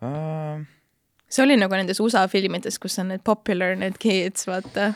[0.00, 0.62] uh....
[1.28, 4.94] see oli nagu nendes USA filmides, kus on need popular need kids, vaata.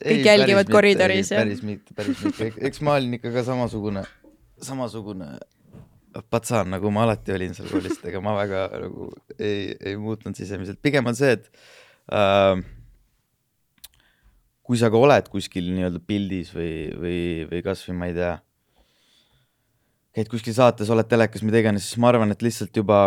[0.00, 1.42] kõik jälgivad koridoris ja.
[1.44, 4.06] päris mitte, päris mitte, eks ma olin ikka ka samasugune,
[4.64, 5.34] samasugune
[6.32, 10.80] patsaan, nagu ma alati olin seal koolis, ega ma väga nagu ei, ei muutnud sisemiselt,
[10.80, 11.50] pigem on see, et
[12.08, 12.64] äh,
[14.64, 18.32] kui sa ka oled kuskil nii-öelda pildis või, või, või kasvõi ma ei tea,
[20.16, 23.00] käid kuskil saates, oled telekas, mida iganes, siis ma arvan, et lihtsalt juba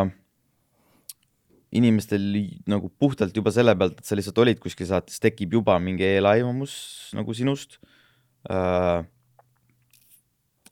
[1.78, 2.24] inimestel
[2.70, 6.78] nagu puhtalt juba selle pealt, et sa lihtsalt olid kuskil saates, tekib juba mingi eelaimamus
[7.18, 7.80] nagu sinust
[8.50, 9.04] äh,.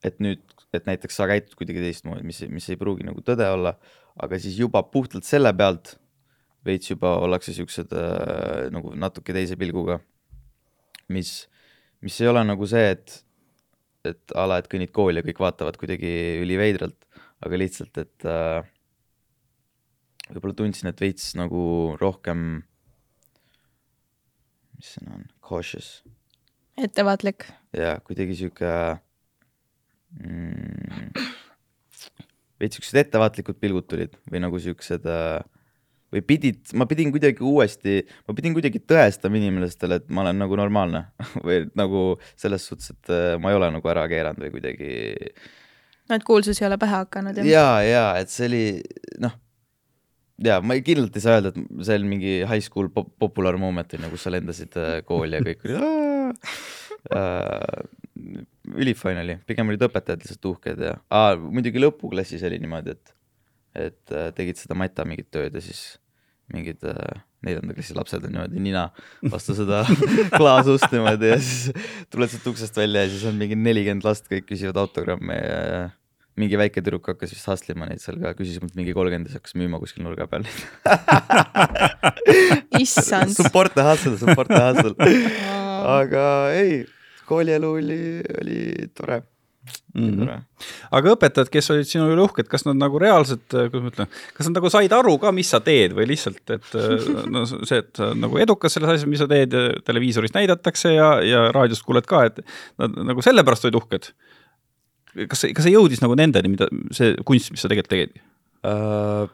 [0.05, 0.43] et nüüd
[0.75, 3.75] et näiteks sa käitud kuidagi teistmoodi, mis, mis ei pruugi nagu tõde olla,
[4.19, 5.95] aga siis juba puhtalt selle pealt
[6.65, 9.99] veits juba ollakse siuksed äh, nagu natuke teise pilguga.
[11.13, 11.31] Mis,
[12.05, 13.17] mis ei ole nagu see, et,
[14.07, 16.11] et a la, et kõnnid kooli ja kõik vaatavad kuidagi
[16.43, 17.07] üliveidralt,
[17.45, 18.65] aga lihtsalt, et äh,
[20.31, 21.63] võib-olla tundsin, et veits nagu
[22.01, 22.63] rohkem,
[24.79, 25.89] mis sõna on, cautious.
[26.81, 27.47] ettevaatlik.
[27.75, 28.71] jaa, kuidagi sihuke
[30.19, 31.11] mm,
[32.61, 35.43] veits siuksed ettevaatlikud pilgud tulid või nagu siuksed äh,
[36.13, 40.59] või pidid, ma pidin kuidagi uuesti, ma pidin kuidagi tõestama inimestele, et ma olen nagu
[40.59, 41.05] normaalne
[41.47, 42.05] või nagu
[42.39, 44.91] selles suhtes, et äh, ma ei ole nagu ära keeranud või kuidagi.
[46.09, 48.63] no et kuulsus ei ole pähe hakanud ja, ja et see oli
[49.23, 49.35] noh,
[50.45, 53.57] ja ma ei, kindlalt ei saa öelda, et see oli mingi high school pop popular
[53.59, 55.83] moment on ju, kus sa lendasid äh, kooli ja kõik olid
[58.75, 63.13] ülifine oli, pigem olid õpetajad lihtsalt uhked ja ah, muidugi lõpuklassis oli niimoodi, et,
[63.75, 65.97] et äh, tegid seda mata mingit tööd ja siis
[66.53, 68.87] mingid äh, neljanda klassi lapsed on niimoodi nina
[69.31, 69.83] vastu seda
[70.37, 71.71] klaasust niimoodi ja siis
[72.13, 75.85] tuled sealt uksest välja ja siis on mingi nelikümmend last, kõik küsivad autogramme ja
[76.39, 79.41] mingi väike tüdruk hakkas vist hustlema neid seal ka, küsis mult mingi kolmkümmend ja siis
[79.41, 80.45] hakkas müüma kuskil nurga peal
[82.83, 83.31] issand.
[83.37, 84.93] Support the hustle, support the hustle.
[85.95, 86.25] aga
[86.57, 86.83] ei
[87.29, 88.03] koolielu oli,
[88.41, 88.59] oli
[88.97, 89.21] tore
[89.95, 90.41] Mm -hmm.
[90.91, 94.49] aga õpetajad, kes olid sinu üle uhked, kas nad nagu reaalselt, kuidas ma ütlen, kas
[94.49, 96.75] nad nagu said aru ka, mis sa teed või lihtsalt, et
[97.33, 99.55] no see, et sa nagu edukas selles asjas, mis sa teed,
[99.87, 102.43] televiisoris näidatakse ja, ja raadiost kuuled ka, et
[102.81, 104.11] nad nagu sellepärast olid uhked.
[105.31, 108.21] kas, kas see jõudis nagu nendeni, mida see kunst, mis sa tegelikult tegid
[108.67, 109.31] uh,?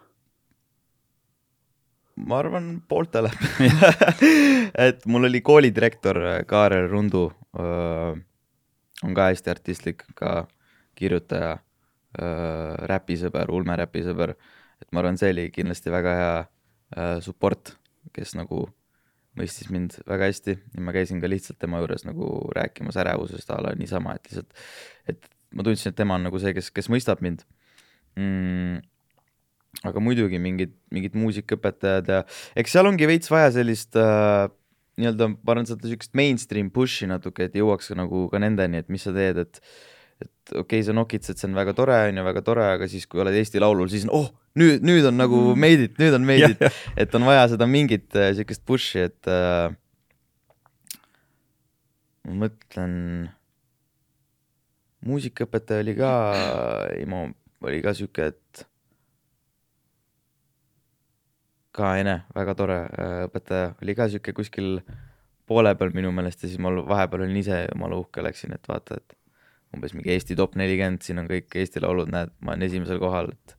[2.21, 3.31] ma arvan pooltele
[4.87, 7.31] et mul oli koolidirektor Kaarel Rundu,
[9.05, 10.45] on ka hästi artistlik, ka
[10.99, 11.57] kirjutaja,
[12.91, 14.35] räpisõber, ulmeräpisõber,
[14.81, 17.75] et ma arvan, see oli kindlasti väga hea support,
[18.15, 18.65] kes nagu
[19.39, 20.57] mõistis mind väga hästi.
[20.75, 24.63] Ja ma käisin ka lihtsalt tema juures nagu rääkimas ärevusest a la niisama, et lihtsalt,
[25.07, 27.45] et ma tundsin, et tema on nagu see, kes, kes mõistab mind.
[28.19, 28.81] Mm
[29.87, 32.17] aga muidugi mingid, mingid muusikaõpetajad ja
[32.59, 34.49] eks seal ongi veits vaja sellist äh,
[34.99, 39.03] nii-öelda, ma arvan, seda siukest mainstream push'i natuke, et jõuaks nagu ka nendeni, et mis
[39.05, 39.63] sa teed, et
[40.21, 43.07] et okei okay,, sa nokitsed, see on väga tore, on ju, väga tore, aga siis,
[43.09, 44.27] kui oled Eesti Laulul, siis on oh,
[44.59, 45.61] nüüd, nüüd on nagu mm.
[45.63, 46.61] made it, nüüd on made it
[47.01, 49.73] et on vaja seda mingit äh, siukest push'i, et äh,
[52.27, 52.93] ma mõtlen,
[55.09, 56.11] muusikaõpetaja oli ka,
[57.01, 57.25] Imo
[57.65, 58.67] oli ka siuke, et
[61.75, 64.81] ka Ene, väga tore äh, õpetaja, oli ka sihuke kuskil
[65.47, 68.99] poole peal minu meelest ja siis ma vahepeal olin ise jumala uhke, läksin, et vaata,
[68.99, 69.17] et
[69.75, 73.31] umbes mingi Eesti top nelikümmend, siin on kõik Eesti laulud, näed, ma olen esimesel kohal,
[73.35, 73.57] et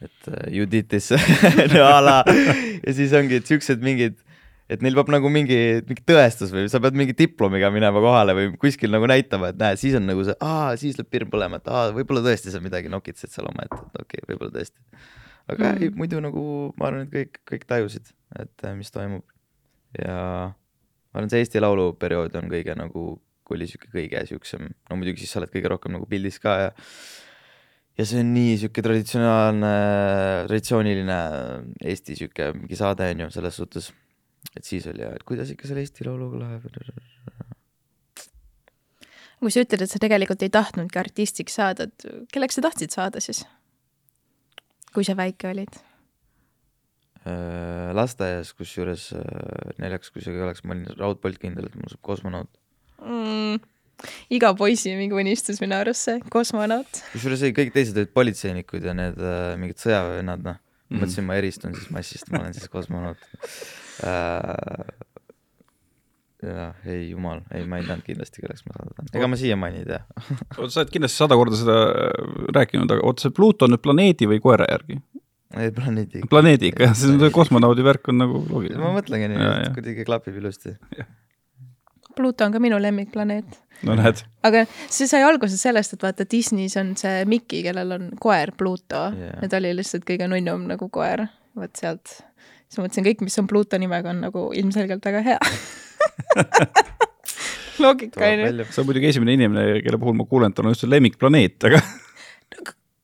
[0.00, 1.10] et uh, you did this
[1.74, 2.22] no, ala.
[2.26, 4.16] ja siis ongi, et siuksed mingid,
[4.72, 8.52] et neil peab nagu mingi, mingi tõestus või sa pead mingi diplomiga minema kohale või
[8.62, 11.68] kuskil nagu näitama, et näe, siis on nagu see, aa, siis läheb pirn põlema, et
[11.68, 14.78] aa, võib-olla tõesti sa midagi nokitsesid seal omaette, et okei okay,, võib-olla tõesti
[15.48, 15.82] aga mm.
[15.82, 16.44] ei, muidu nagu
[16.76, 19.24] ma arvan, et kõik, kõik tajusid, et äh, mis toimub.
[19.98, 20.14] ja
[20.50, 23.08] ma arvan, see Eesti Laulu periood on kõige nagu
[23.50, 26.70] oli sihuke kõige siuksem, no muidugi siis sa oled kõige rohkem nagu pildis ka ja
[27.98, 29.72] ja see on nii sihuke traditsionaalne,
[30.48, 31.18] traditsiooniline
[31.92, 33.90] Eesti sihuke mingi saade on ju selles suhtes.
[34.56, 36.68] et siis oli ja, et kuidas ikka selle Eesti Lauluga läheb.
[39.40, 43.20] kui sa ütled, et sa tegelikult ei tahtnudki artistiks saada, et kelleks sa tahtsid saada
[43.24, 43.44] siis?
[44.94, 45.80] Kui sa väike olid?
[47.28, 52.00] Äh, lasteaias, kusjuures äh, neljaks, kui see oleks, ma olin raudpolt kindel, et mul saab
[52.06, 52.48] kosmonaut
[53.04, 53.58] mm,.
[54.32, 57.02] iga poisi mingi unistus minu arust see, kosmonaut.
[57.12, 61.02] kusjuures ei, kõik teised olid politseinikud ja need äh, mingid sõjaväevennad, noh mm..
[61.02, 63.28] mõtlesin, ma eristun siis massist, ma olen siis kosmonaut
[64.08, 65.09] äh,.
[66.42, 69.82] Jah, ei jumal, ei, ma ei teadnud kindlasti, kelleks ma saada tahan, ega ma siiamaani
[69.82, 70.00] ei tea
[70.58, 71.78] oota, sa oled kindlasti sada korda seda
[72.56, 75.00] rääkinud, aga oota, see Pluto on nüüd planeedi või koera järgi?
[75.56, 76.22] ei, planeedi.
[76.30, 78.82] planeedi ikka jah, see kosmonaudi värk on nagu loogiline.
[78.82, 80.76] ma mõtlengi nii, et kuidagi klapib ilusti.
[82.16, 83.58] Pluto on ka minu lemmikplaneet.
[83.86, 84.22] no näed.
[84.46, 89.08] aga see sai alguse sellest, et vaata Disney's on see Mickey, kellel on koer Pluto
[89.16, 89.38] yeah.
[89.42, 91.26] ja ta oli lihtsalt kõige nunnum nagu koer,
[91.58, 92.20] vot sealt.
[92.70, 95.38] Siis ma mõtlesin, kõik, mis on Pluto nimega, on nagu ilmselgelt väga hea
[97.82, 98.66] loogika on ju.
[98.70, 101.58] sa oled muidugi esimene inimene, kelle puhul ma kuulen, et tal on just see lemmikplaneet,
[101.70, 101.82] aga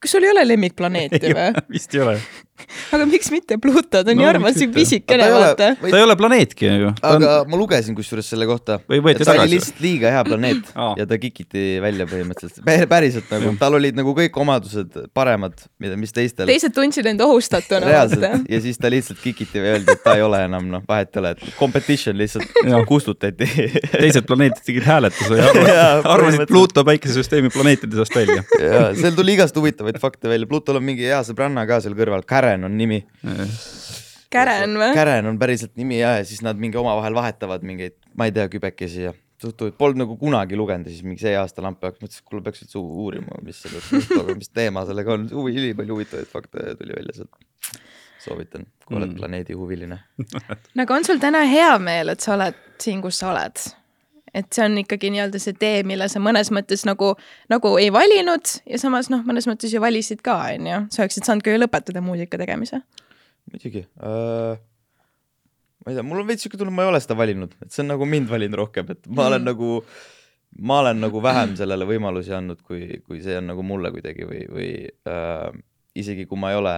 [0.03, 1.65] kas sul ei ole lemmikplaneeti või?
[1.73, 2.17] vist ei ole.
[2.95, 5.71] aga miks mitte Pluto, ta on no, nii armas, siuke pisikene, vaata.
[5.81, 6.93] ta ei ole planeetki ju.
[7.01, 7.51] aga on...
[7.51, 8.79] ma lugesin kusjuures selle kohta.
[8.91, 9.29] võeti tagasi?
[9.31, 12.89] ta oli lihtsalt liiga hea planeet ja ta kikiti välja põhimõtteliselt.
[12.91, 16.49] päriselt nagu, tal olid nagu kõik omadused paremad, mida, mis teistel.
[16.51, 17.87] teised tundsid end ohustatuna.
[17.91, 21.13] reaalselt ja siis ta lihtsalt kikiti ja öeldi, et ta ei ole enam noh, vahet
[21.15, 23.49] ei ole, et competition lihtsalt kustutati
[23.97, 28.43] teised planeedid tegid hääletuse ja arvasid Pluto päikesesüsteemi planeetide seast välja.
[28.61, 32.25] ja seal tuli igast huvitavaid fakte välja, Plutol on mingi hea sõbranna ka seal kõrval,
[32.47, 33.03] Karen on nimi.
[34.33, 34.91] Karen või?
[34.95, 38.47] Karen on päriselt nimi ja, ja siis nad mingi omavahel vahetavad mingeid, ma ei tea,
[38.53, 42.23] kübekesi ja suht-, polnud nagu kunagi lugenud ja siis mingi see aasta lampi hakkas, mõtlesin,
[42.23, 43.83] et kuule, peaks üldse uurima, mis selle,
[44.39, 47.43] mis teema sellega on, huvi, ülipalju huvitavaid fakte tuli välja sealt.
[48.27, 49.19] soovitan, kui oled mm.
[49.21, 50.01] planeedi huviline
[50.75, 53.67] no aga on sul täna hea meel, et sa oled siin, kus sa oled?
[54.37, 57.13] Et see on ikkagi nii-öelda see tee, mille sa mõnes mõttes nagu,
[57.53, 61.29] nagu ei valinud ja samas noh, mõnes mõttes ju valisid ka, on ju, sa oleksid
[61.29, 62.83] saanud ka ju lõpetada muusika tegemise.
[63.53, 64.59] muidugi äh,.
[65.85, 67.85] ma ei tea, mul on veits siuke tunne, ma ei ole seda valinud, et see
[67.85, 69.49] on nagu mind valinud rohkem, et ma olen mm.
[69.53, 69.71] nagu,
[70.73, 74.45] ma olen nagu vähem sellele võimalusi andnud, kui, kui see on nagu mulle kuidagi või,
[74.53, 74.71] või
[75.09, 75.49] äh,
[75.97, 76.77] isegi kui ma ei ole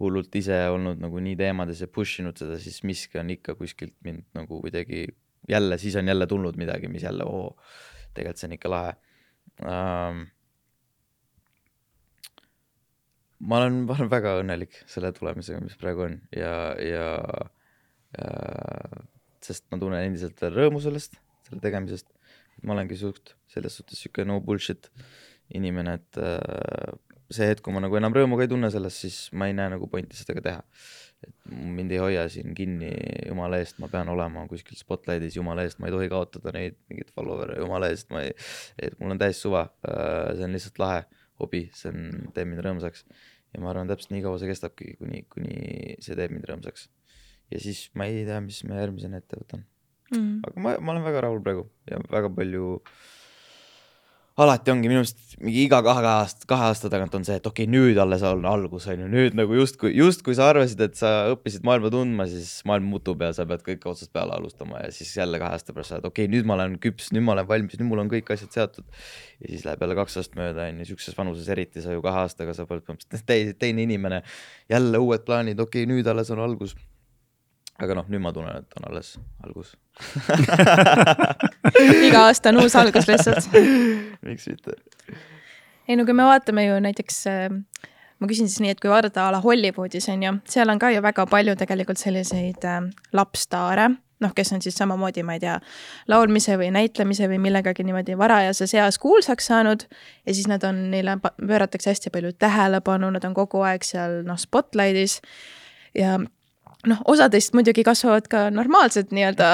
[0.00, 3.94] hullult ise olnud nagu nii teemades ja push inud seda, siis miski on ikka kuskilt
[4.04, 5.06] mind nagu kuidagi
[5.50, 7.56] jälle, siis on jälle tulnud midagi, mis jälle, oo,
[8.14, 8.92] tegelikult see on ikka lahe
[9.64, 10.20] um,.
[13.40, 17.08] ma olen, ma olen väga õnnelik selle tulemusega, mis praegu on ja, ja
[18.20, 19.04] äh,
[19.44, 21.16] sest ma tunnen endiselt veel rõõmu sellest,
[21.48, 22.10] selle tegemisest.
[22.62, 24.90] ma olengi suht selles suhtes sihuke no bullshit
[25.56, 26.92] inimene, et äh,
[27.32, 29.72] see hetk, kui ma nagu enam rõõmu ka ei tunne sellest, siis ma ei näe
[29.72, 30.64] nagu pointi seda ka teha
[31.26, 32.90] et mind ei hoia siin kinni,
[33.28, 37.12] jumala eest, ma pean olema kuskil spotlight'is, jumala eest, ma ei tohi kaotada neid mingeid
[37.16, 38.32] follower'e, jumala eest, ma ei,
[38.80, 41.02] et mul on täiesti suva, äh, see on lihtsalt lahe
[41.42, 43.04] hobi, see on, teeb mind rõõmsaks.
[43.50, 46.88] ja ma arvan, täpselt nii kaua see kestabki, kuni, kuni see teeb mind rõõmsaks.
[47.50, 49.64] ja siis ma ei tea, mis ma järgmisena ette võtan
[50.14, 50.36] mm..
[50.46, 53.00] aga ma, ma olen väga rahul praegu ja väga palju äh,
[54.40, 57.66] alati ongi minu arust mingi iga kahe aasta, kahe aasta tagant on see, et okei
[57.66, 61.12] okay,, nüüd alles on algus, on ju, nüüd nagu justkui, justkui sa arvasid, et sa
[61.32, 65.12] õppisid maailma tundma, siis maailm muutub ja sa pead kõike otsast peale alustama ja siis
[65.16, 67.48] jälle kahe aasta pärast sa oled, okei okay,, nüüd ma olen küps, nüüd ma olen
[67.48, 68.86] valmis, nüüd mul on kõik asjad seatud.
[69.40, 72.24] ja siis läheb jälle kaks aastat mööda, on ju, sihukeses vanuses eriti sa ju kahe
[72.26, 74.22] aastaga sa oled põhimõtteliselt teine inimene.
[74.68, 76.76] jälle uued plaanid, okei okay,, nüüd alles on algus
[77.82, 79.14] aga noh, nüüd ma tunnen, et on alles
[79.44, 79.74] algus
[82.08, 83.50] iga aasta on uus algus lihtsalt
[84.26, 84.76] miks mitte?
[85.88, 87.48] ei no kui me vaatame ju näiteks äh,
[88.20, 90.92] ma küsin siis nii, et kui vaadata a la Hollywoodis on ju, seal on ka
[90.92, 92.82] ju väga palju tegelikult selliseid äh,
[93.16, 93.88] lapsstaare,
[94.20, 95.56] noh, kes on siis samamoodi, ma ei tea,
[96.12, 99.86] laulmise või näitlemise või millegagi niimoodi varajases eas kuulsaks saanud.
[100.26, 104.38] ja siis nad on, neile pööratakse hästi palju tähelepanu, nad on kogu aeg seal noh,
[104.40, 105.20] spotlight'is
[105.96, 106.18] ja
[106.88, 109.48] noh, osadest muidugi kasvavad ka normaalsed nii-öelda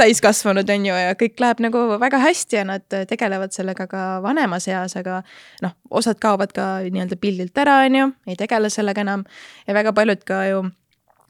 [0.00, 4.68] täiskasvanud, on ju, ja kõik läheb nagu väga hästi ja nad tegelevad sellega ka vanemas
[4.70, 5.20] eas, aga
[5.62, 9.26] noh, osad kaovad ka nii-öelda pildilt ära, on ju, ei tegele sellega enam.
[9.66, 10.62] Ja väga paljud ka ju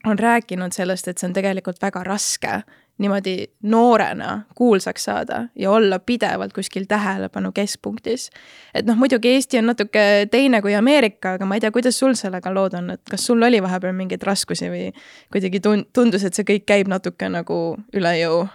[0.03, 2.61] on rääkinud sellest, et see on tegelikult väga raske
[3.01, 8.29] niimoodi noorena kuulsaks saada ja olla pidevalt kuskil tähelepanu keskpunktis.
[8.73, 12.13] et noh, muidugi Eesti on natuke teine kui Ameerika, aga ma ei tea, kuidas sul
[12.13, 14.91] sellega lood on, et kas sul oli vahepeal mingeid raskusi või
[15.33, 17.59] kuidagi tund-, tundus, et see kõik käib natuke nagu
[17.93, 18.45] üle jõu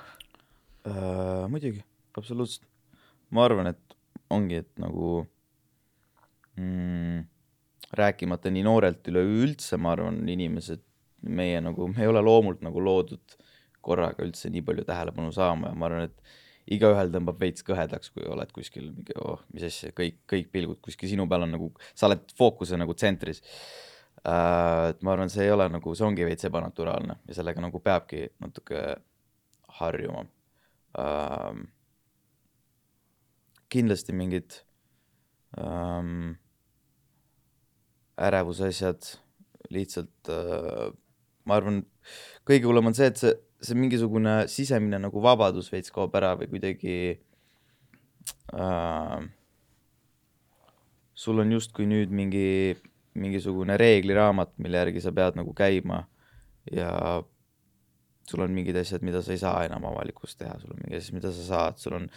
[0.86, 1.44] äh,?
[1.50, 1.82] muidugi,
[2.16, 2.68] absoluutselt
[3.30, 3.96] ma arvan, et
[4.32, 5.22] ongi, et nagu
[6.56, 7.24] mm,
[7.98, 10.82] rääkimata nii noorelt üleüldse, ma arvan, inimesed,
[11.28, 13.38] meie nagu, me ei ole loomult nagu loodud
[13.88, 16.36] korraga üldse nii palju tähelepanu saama ja ma arvan, et
[16.76, 21.10] igaühel tõmbab veits kõhedaks, kui oled kuskil mingi, oh, mis asja, kõik, kõik pilgud kuskil
[21.12, 24.90] sinu peal on nagu, sa oled fookuse nagu tsentris uh,.
[24.90, 28.26] et ma arvan, see ei ole nagu, see ongi veits ebanaturaalne ja sellega nagu peabki
[28.44, 28.84] natuke
[29.80, 30.26] harjuma
[31.00, 31.64] uh,.
[33.72, 34.60] kindlasti mingid
[35.56, 36.36] um,
[38.18, 39.12] ärevuse asjad,
[39.72, 40.88] lihtsalt uh,
[41.48, 41.82] ma arvan,
[42.48, 46.50] kõige hullem on see, et see see mingisugune sisemine nagu vabadus veits kaob ära või
[46.52, 46.98] kuidagi
[48.54, 49.26] äh,
[51.18, 52.76] sul on justkui nüüd mingi,
[53.18, 56.04] mingisugune reegliraamat, mille järgi sa pead nagu käima
[56.70, 56.92] ja
[58.28, 61.16] sul on mingid asjad, mida sa ei saa enam avalikus teha, sul on mingi asjad,
[61.18, 62.08] mida sa saad, sul on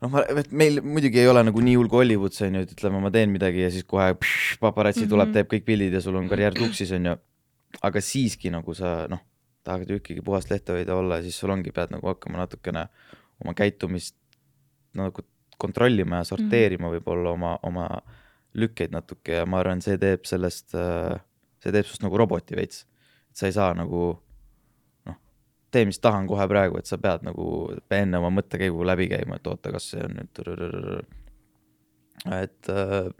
[0.00, 3.02] noh, ma, meil muidugi ei ole nagu nii hull kui Hollywoods on ju, et ütleme,
[3.04, 5.16] ma teen midagi ja siis kohe paparatsi mm -hmm.
[5.16, 7.16] tuleb, teeb kõik pildid ja sul on karjäär tuksis on ju.
[7.82, 9.20] aga siiski nagu sa noh
[9.68, 12.86] tahad ju ikkagi puhast lehte hoida olla, siis sul ongi, pead nagu hakkama natukene
[13.44, 14.16] oma käitumist
[14.98, 15.24] nagu
[15.58, 17.00] kontrollima ja sorteerima mm -hmm.
[17.00, 17.88] võib-olla oma, oma
[18.54, 22.86] lükkeid natuke ja ma arvan, see teeb sellest, see teeb sinust nagu roboti veits.
[23.30, 24.02] et sa ei saa nagu
[25.06, 25.16] noh,
[25.70, 29.46] tee, mis tahan kohe praegu, et sa pead nagu enne oma mõttekäigu läbi käima, et
[29.46, 30.42] oota, kas see on nüüd
[32.42, 33.10] et äh,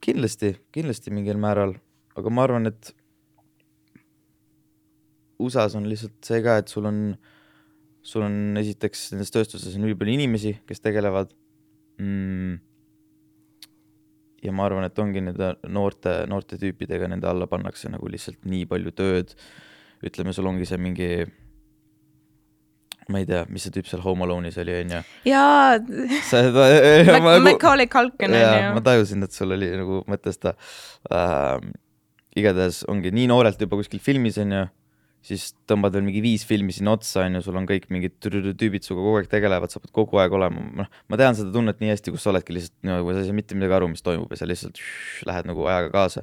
[0.00, 1.76] kindlasti, kindlasti mingil määral,
[2.16, 2.92] aga ma arvan, et
[5.42, 7.00] USA-s on lihtsalt see ka, et sul on,
[8.06, 11.32] sul on esiteks nendes tööstustes on ülipalju inimesi, kes tegelevad
[12.00, 12.58] mm,.
[14.46, 18.68] ja ma arvan, et ongi nende noorte, noorte tüüpidega, nende alla pannakse nagu lihtsalt nii
[18.70, 19.34] palju tööd.
[20.06, 21.10] ütleme, sul ongi see mingi
[23.12, 25.02] ma ei tea, mis see tüüp seal Home Alone'is oli, onju.
[25.28, 25.76] jaa.
[27.50, 28.72] Macaulay Culkin onju.
[28.78, 30.56] ma tajusin, et sul oli nagu mõttes ta
[31.12, 31.60] äh,.
[32.36, 34.66] igatahes ongi nii noorelt juba kuskil filmis onju
[35.26, 38.86] siis tõmbad veel mingi viis filmi sinna otsa, on ju, sul on kõik mingid tüübid
[38.86, 41.90] sinuga kogu aeg tegelevad, sa pead kogu aeg olema, noh, ma tean seda tunnet nii
[41.92, 44.30] hästi, kus sa oledki lihtsalt nagu no, sa ei saa mitte midagi aru, mis toimub
[44.30, 46.22] ja sa lihtsalt šš, lähed nagu ajaga kaasa.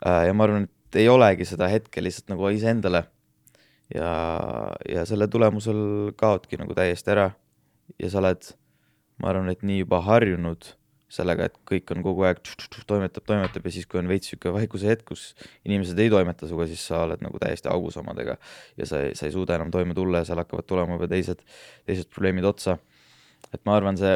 [0.00, 3.04] Äh, ja ma arvan, et ei olegi seda hetke lihtsalt nagu iseendale.
[3.94, 4.10] ja,
[4.88, 7.28] ja selle tulemusel kaodki nagu täiesti ära
[8.00, 8.48] ja sa oled,
[9.20, 10.72] ma arvan, et nii juba harjunud
[11.14, 12.40] sellega, et kõik on kogu aeg
[12.88, 15.24] toimetab, toimetab ja siis, kui on veits sihuke vaikuse hetk, kus
[15.66, 18.36] inimesed ei toimeta sinuga, siis sa oled nagu täiesti augus omadega
[18.80, 21.42] ja sa ei, sa ei suuda enam toime tulla ja seal hakkavad tulema juba teised,
[21.88, 22.78] teised probleemid otsa.
[23.52, 24.14] et ma arvan, see,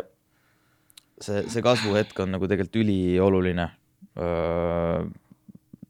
[1.23, 3.69] see, see kasvuhetk on nagu tegelikult ülioluline.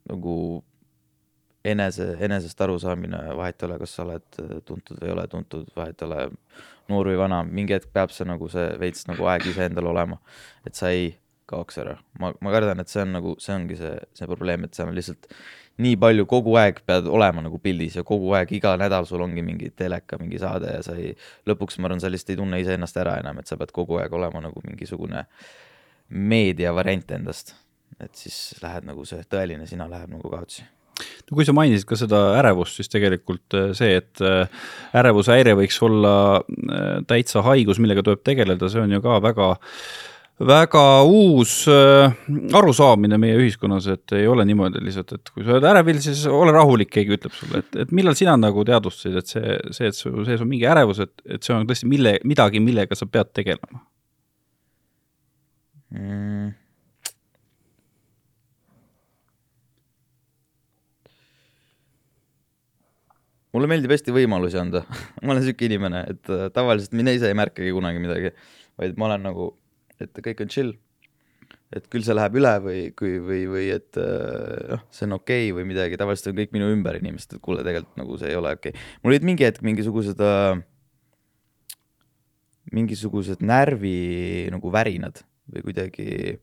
[0.09, 0.35] nagu
[1.68, 6.03] enese, enesest arusaamine, vahet ei ole, kas sa oled tuntud või ei ole tuntud, vahet
[6.03, 6.29] ei ole
[6.88, 10.18] noor või vana, mingi hetk peab see nagu see veits nagu aeg iseendal olema,
[10.66, 11.12] et sa ei
[11.48, 11.96] kaoks ära.
[12.20, 14.96] ma, ma kardan, et see on nagu, see ongi see, see probleem, et seal on
[14.96, 15.31] lihtsalt
[15.85, 19.44] nii palju kogu aeg pead olema nagu pildis ja kogu aeg, iga nädal sul ongi
[19.46, 21.14] mingi teleka, mingi saade ja sa ei,
[21.48, 24.16] lõpuks ma arvan, sa lihtsalt ei tunne iseennast ära enam, et sa pead kogu aeg
[24.18, 25.24] olema nagu mingisugune
[26.09, 27.55] meediavariant endast.
[27.98, 30.66] et siis lähed nagu see tõeline sina läheb nagu kaotsi
[30.99, 34.67] no kui sa mainisid ka seda ärevust, siis tegelikult äh, see, et äh,
[34.99, 39.55] ärevushäire võiks olla äh, täitsa haigus, millega tuleb tegeleda, see on ju ka väga
[40.39, 45.99] väga uus arusaamine meie ühiskonnas, et ei ole niimoodi lihtsalt, et kui sa oled ärevil,
[46.05, 49.91] siis ole rahulik, keegi ütleb sulle, et, et millal sina nagu teadvustasid, et see, see,
[49.91, 53.11] et su sees on mingi ärevus, et, et see on tõesti mille, midagi, millega sa
[53.11, 53.83] pead tegelema
[55.91, 56.58] mm.?
[63.55, 64.85] Mulle meeldib hästi võimalusi anda
[65.23, 68.35] ma olen siuke inimene, et äh, tavaliselt mina ise ei märkagi kunagi midagi,
[68.81, 69.51] vaid ma olen nagu,
[70.03, 70.77] et kõik on chill.
[71.75, 75.49] et küll see läheb üle või, kui, või, või et äh, noh see on okei
[75.51, 78.41] okay või midagi, tavaliselt on kõik minu ümber inimesed, et kuule, tegelikult nagu see ei
[78.41, 78.91] ole okei okay..
[79.03, 80.61] mul olid mingi hetk mingisugused äh,,
[82.73, 86.38] mingisugused närvi nagu värinad või kuidagi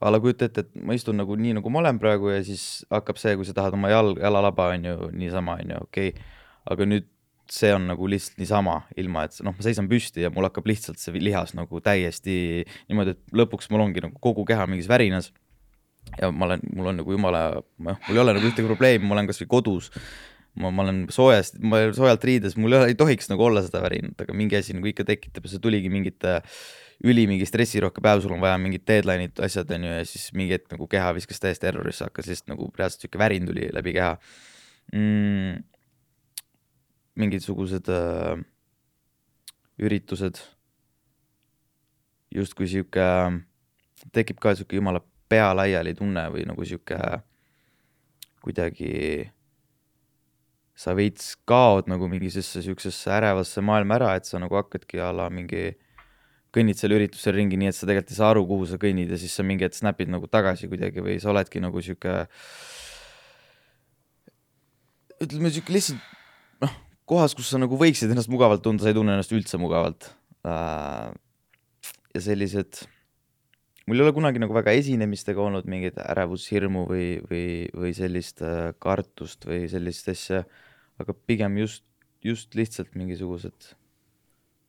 [0.00, 2.84] a la kujuta ette, et ma istun nagu nii, nagu ma olen praegu ja siis
[2.92, 6.28] hakkab see, kui sa tahad oma jalg, jalalaba on ju niisama on ju, okei okay..
[6.70, 7.08] aga nüüd
[7.50, 11.00] see on nagu lihtsalt niisama, ilma et noh, ma seisan püsti ja mul hakkab lihtsalt
[11.00, 12.38] see lihas nagu täiesti
[12.90, 15.32] niimoodi, et lõpuks mul ongi nagu kogu keha mingis värinas.
[16.20, 19.28] ja ma olen, mul on nagu jumala, mul ei ole nagu ühtegi probleemi, ma olen
[19.28, 19.90] kasvõi kodus
[20.58, 23.62] ma, ma olen soojast, ma olen soojalt riides, mul ei, ole, ei tohiks nagu olla
[23.66, 26.60] seda värinat, aga mingi asi nagu ikka tekitab ja see tuligi mingite äh,
[27.06, 30.56] üli mingi stressirohke päev, sul on vaja mingid deadline'id, asjad on ju, ja siis mingi
[30.56, 34.16] hetk nagu keha viskas täiesti errorisse, hakkas lihtsalt nagu reaalselt sihuke värin tuli läbi keha
[34.92, 35.62] mm,.
[37.22, 38.42] mingisugused äh,
[39.78, 40.42] üritused.
[42.34, 43.04] justkui sihuke,
[44.12, 45.00] tekib ka sihuke jumala
[45.30, 46.98] pea laiali tunne või nagu sihuke
[48.42, 49.30] kuidagi
[50.78, 55.26] sa veits kaod nagu mingisugusesse siuksesse ärevasse maailma ära, et sa nagu hakkadki a la
[55.32, 55.72] mingi,
[56.54, 59.18] kõnnid seal üritusel ringi, nii et sa tegelikult ei saa aru, kuhu sa kõnnid ja
[59.20, 62.20] siis sa mingi hetk snap'id nagu tagasi kuidagi või sa oledki nagu sihuke,
[65.18, 66.14] ütleme sihuke lihtsalt
[66.62, 66.76] noh,
[67.10, 70.12] kohas, kus sa nagu võiksid ennast mugavalt tunda, sa ei tunne ennast üldse mugavalt.
[70.46, 71.10] Äh,
[72.14, 72.84] ja sellised
[73.88, 78.70] mul ei ole kunagi nagu väga esinemistega olnud mingit ärevushirmu või, või, või sellist äh,
[78.82, 80.42] kartust või sellist asja,
[81.02, 81.84] aga pigem just,
[82.24, 83.72] just lihtsalt mingisugused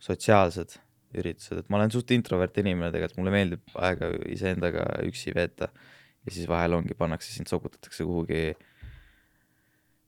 [0.04, 0.78] sotsiaalsed
[1.18, 6.34] üritused, et ma olen suht introvert inimene tegelikult, mulle meeldib aega iseendaga üksi veeta ja
[6.34, 8.44] siis vahel ongi, pannakse sind, sokutatakse kuhugi,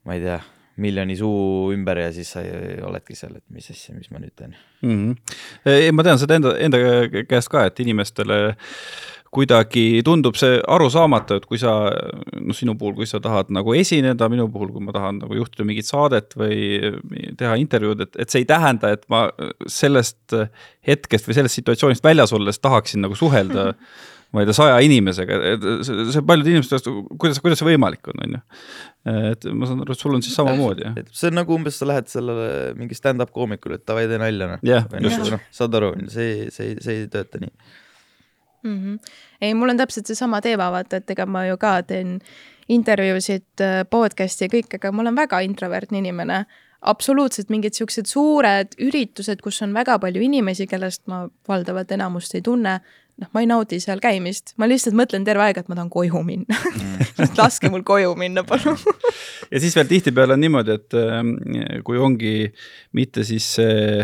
[0.05, 0.37] ma ei tea,
[0.81, 2.43] miljoni suu ümber ja siis sa
[2.87, 4.53] oledki seal, et mis asja, mis ma nüüd teen
[4.85, 4.93] mm.
[4.93, 5.91] -hmm.
[5.97, 6.79] ma tean seda enda, enda
[7.29, 8.55] käest ka, et inimestele
[9.31, 11.73] kuidagi tundub see arusaamatu, et kui sa,
[12.35, 15.63] noh, sinu puhul, kui sa tahad nagu esineda, minu puhul, kui ma tahan nagu juhtida
[15.67, 16.91] mingit saadet või
[17.39, 19.29] teha intervjuud, et, et see ei tähenda, et ma
[19.71, 20.35] sellest
[20.87, 23.71] hetkest või sellest situatsioonist väljas olles tahaksin nagu suhelda
[24.31, 28.23] ma ei tea, saja inimesega, et see, paljude inimeste jaoks, kuidas, kuidas see võimalik on,
[28.25, 28.41] on ju.
[29.31, 31.11] et ma saan aru, et sul on siis samamoodi, jah?
[31.15, 34.63] see on nagu umbes, sa lähed sellele mingi stand-up koomikule, et davai, tee nalja, noh.
[35.03, 37.51] noh, saad aru, see, see, see ei tööta nii
[38.63, 38.77] mm.
[38.77, 39.13] -hmm.
[39.41, 42.19] ei, mul on täpselt seesama teema, vaata, et ega ma ju ka teen
[42.69, 46.45] intervjuusid, äh, podcast'i ja kõik, aga ma olen väga introvertne inimene
[46.81, 52.41] absoluutselt mingid siuksed suured üritused, kus on väga palju inimesi, kellest ma valdavalt enamust ei
[52.45, 52.79] tunne,
[53.21, 56.23] noh, ma ei naudi seal käimist, ma lihtsalt mõtlen terve aeg, et ma tahan koju
[56.25, 56.57] minna
[57.39, 58.79] laske mul koju minna, palun
[59.51, 61.21] ja siis veel tihtipeale on niimoodi, et äh,
[61.85, 62.33] kui ongi
[62.97, 64.01] mitte siis see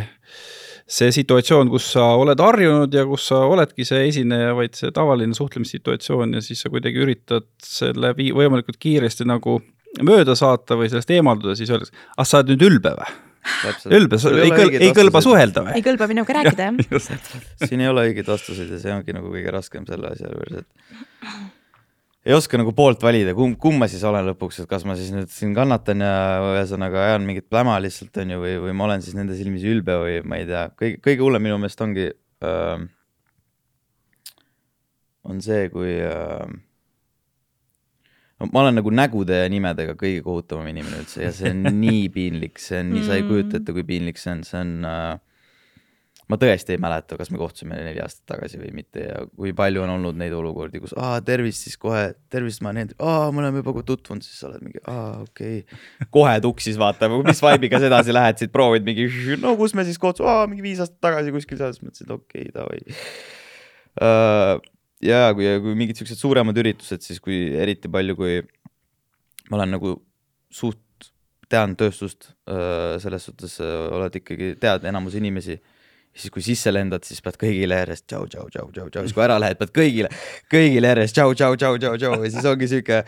[0.88, 5.36] see situatsioon, kus sa oled harjunud ja kus sa oledki see esineja, vaid see tavaline
[5.36, 9.60] suhtlemissituatsioon ja siis sa kuidagi üritad selle vii-, võimalikult kiiresti nagu
[10.08, 13.16] mööda saata või sellest eemalduda, siis öeldakse, ah sa oled nüüd ülbe või?
[13.96, 15.76] ülbe, ei, kõl, ei kõlba suhelda või?
[15.80, 17.12] ei kõlba minuga rääkida, jah.
[17.68, 21.57] siin ei ole õigeid vastuseid ja see ongi nagu kõige raskem selle asja juures, et
[22.28, 25.14] ei oska nagu poolt valida, kumb, kumb ma siis olen lõpuks, et kas ma siis
[25.16, 26.14] nüüd siin kannatan ja
[26.52, 29.96] ühesõnaga ajan mingit pläma lihtsalt on ju, või, või ma olen siis nende silmis ülbe
[30.02, 32.88] või ma ei tea, kõige, kõige hullem minu meelest ongi äh,,
[35.28, 36.44] on see, kui äh,
[38.44, 42.60] ma olen nagu nägude ja nimedega kõige kohutavam inimene üldse ja see on nii piinlik,
[42.62, 45.16] see on nii, sa ei kujuta ette, kui piinlik see on, see on äh,.
[46.28, 49.84] Ma tõesti ei mäleta, kas me kohtusime neli aastat tagasi või mitte ja kui palju
[49.86, 52.04] on olnud neid olukordi, kus aa tervist, siis kohe
[52.34, 56.08] tervist, ma olen, aa me oleme juba tutvunud, siis sa oled mingi aa okei okay..
[56.14, 59.08] kohe tuksis vaata, mis vibe'iga sa edasi lähed, siit proovid mingi,
[59.42, 62.50] no kus me siis kohtusime, aa mingi viis aastat tagasi kuskil seal, siis mõtlesin, okei
[62.50, 62.82] okay,, davai
[64.04, 64.66] uh,
[65.04, 68.42] ja kui, kui mingid siuksed suuremad üritused, siis kui eriti palju, kui
[69.52, 69.96] ma olen nagu
[70.54, 70.82] suht,
[71.52, 72.34] tean tööstust
[73.00, 75.56] selles suhtes, oled ikkagi, tead enamus inimesi.
[76.18, 79.24] Siis kui sisse lendad, siis pead kõigile järjest tšau, tšau, tšau, tšau, tšau, siis kui
[79.26, 80.11] ära lähed, pead kõigile,
[80.51, 82.18] kõigile järjest tšau, tšau, tšau, tšau, tšau.
[82.24, 83.03] Ja siis ongi sihuke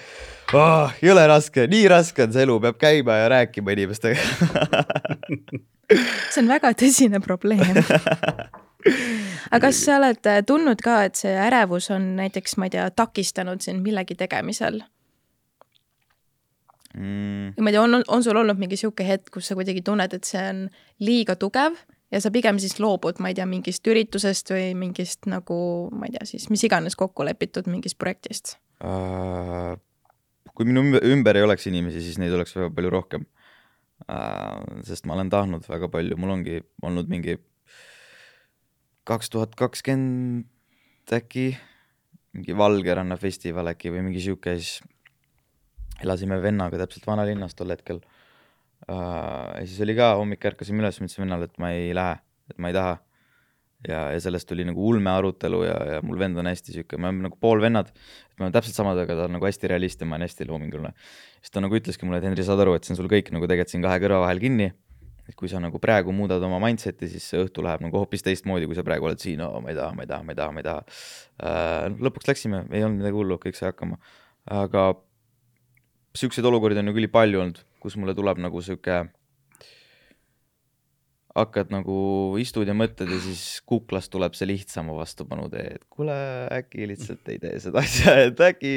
[0.54, 4.22] oh,, jõle raske, nii raske on see elu, peab käima ja rääkima inimestega.
[6.30, 7.82] See on väga tõsine probleem.
[9.50, 12.86] Aga kas sa oled äh, tundnud ka, et see ärevus on näiteks, ma ei tea,
[12.94, 14.84] takistanud sind millegi tegemisel?
[16.94, 17.54] Mm.?
[17.58, 20.26] ma ei tea, on, on sul olnud mingi sihuke hetk, kus sa kuidagi tunned, et
[20.30, 20.68] see on
[21.06, 21.78] liiga tugev
[22.12, 25.60] ja sa pigem siis loobud, ma ei tea, mingist üritusest või mingist nagu,
[25.96, 29.76] ma ei tea siis, mis iganes kokku lepitud mingist projektist uh,?
[30.60, 33.28] kui minu ümber ei oleks inimesi, siis neid oleks väga palju rohkem
[34.08, 34.82] uh,.
[34.88, 37.38] sest ma olen tahtnud väga palju, mul ongi olnud mingi
[39.10, 40.46] kaks tuhat kakskümmend
[41.14, 41.52] äkki,
[42.38, 44.84] mingi Valgeranna festival äkki või mingi sihuke, siis
[46.04, 48.04] elasime vennaga täpselt vanalinnas tol hetkel.
[48.88, 52.18] Ja siis oli ka hommik ärkasime üles, ma ütlesin vennale, et ma ei lähe,
[52.50, 52.98] et ma ei taha.
[53.88, 57.08] ja, ja sellest tuli nagu ulme arutelu ja, ja mul vend on hästi sihuke, me
[57.08, 60.08] oleme nagu poolvennad, et me oleme täpselt samad, aga ta on nagu hästi realist ja
[60.10, 60.92] ma olen hästi loominguline.
[61.40, 63.48] siis ta nagu ütleski mulle, et Henri, saad aru, et see on sul kõik nagu
[63.48, 64.74] tegelikult siin kahe kõrva vahel kinni
[65.30, 68.66] et kui sa nagu praegu muudad oma mindset'i, siis see õhtu läheb nagu hoopis teistmoodi,
[68.66, 70.56] kui sa praegu oled siin, oo, ma ei taha, ma ei taha, ma ei taha,
[70.56, 70.82] ma ei taha
[71.46, 72.00] äh,.
[72.08, 74.00] lõpuks läksime, ei olnud midagi hullu, kõik sai hakkama.
[74.50, 74.86] aga
[76.18, 79.02] siukseid olukordi on nagu ülipalju olnud, kus mulle tuleb nagu sihuke,
[81.40, 81.98] hakkad nagu,
[82.42, 86.16] istud ja mõtled ja siis kuklast tuleb see lihtsama vastupanutee, et kuule,
[86.56, 88.74] äkki lihtsalt ei tee seda asja, et äkki,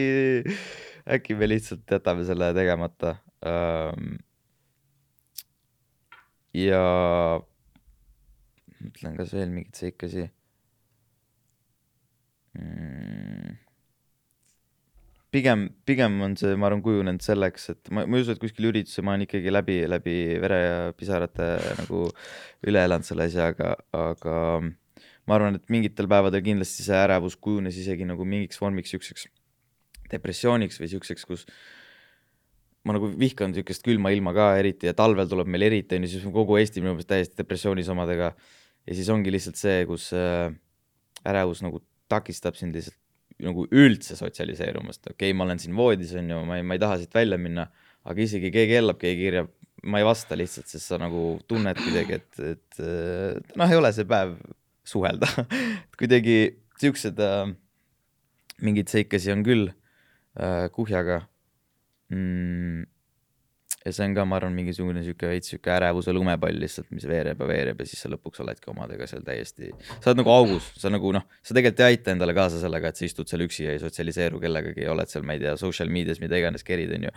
[1.17, 3.17] äkki me lihtsalt jätame selle tegemata.
[6.53, 6.85] Ja
[8.83, 10.29] mõtlen, kas veel mingeid seikasi.
[12.53, 13.63] Mm
[15.33, 18.69] pigem, pigem on see, ma arvan, kujunenud selleks, et ma, ma ei usu, et kuskil
[18.71, 22.07] üritusel ma olen ikkagi läbi, läbi vere ja pisarate nagu
[22.69, 24.39] üle elanud selle asja, aga, aga
[25.29, 29.31] ma arvan, et mingitel päevadel kindlasti see ärevus kujunes isegi nagu mingiks vormiks siukseks
[30.13, 31.47] depressiooniks või siukseks, kus
[32.87, 36.27] ma nagu vihkan niisugust külma ilma ka eriti ja talvel tuleb meil eriti onju, siis
[36.35, 38.33] kogu Eesti minu meelest täiesti depressioonis omadega.
[38.87, 40.51] ja siis ongi lihtsalt see, kus äh,
[41.29, 41.81] ärevus nagu
[42.11, 42.99] takistab sind lihtsalt
[43.43, 46.83] nagu üldse sotsialiseerumast, okei okay,, ma olen siin voodis, on ju, ma ei, ma ei
[46.83, 47.67] taha siit välja minna,
[48.09, 49.51] aga isegi keegi hellab, keegi kirjab,
[49.91, 54.07] ma ei vasta lihtsalt, sest sa nagu tunned kuidagi, et, et noh, ei ole see
[54.09, 54.37] päev
[54.87, 55.29] suhelda.
[55.99, 56.39] Kuidagi
[56.83, 57.51] siuksed äh,
[58.63, 61.23] mingeid seikasi on küll äh, kuhjaga.
[62.13, 62.92] Mm
[63.85, 67.41] ja see on ka, ma arvan, mingisugune sihuke veits sihuke ärevuse lumepall lihtsalt, mis veereb
[67.43, 70.91] ja veereb ja siis sa lõpuks oledki omadega seal täiesti, sa oled nagu augus, sa
[70.93, 73.75] nagu noh, sa tegelikult ei aita endale kaasa sellega, et sa istud seal üksi ja
[73.75, 77.15] ei sotsialiseeru kellegagi, oled seal, ma ei tea, social media's mida iganes kerid, on ju.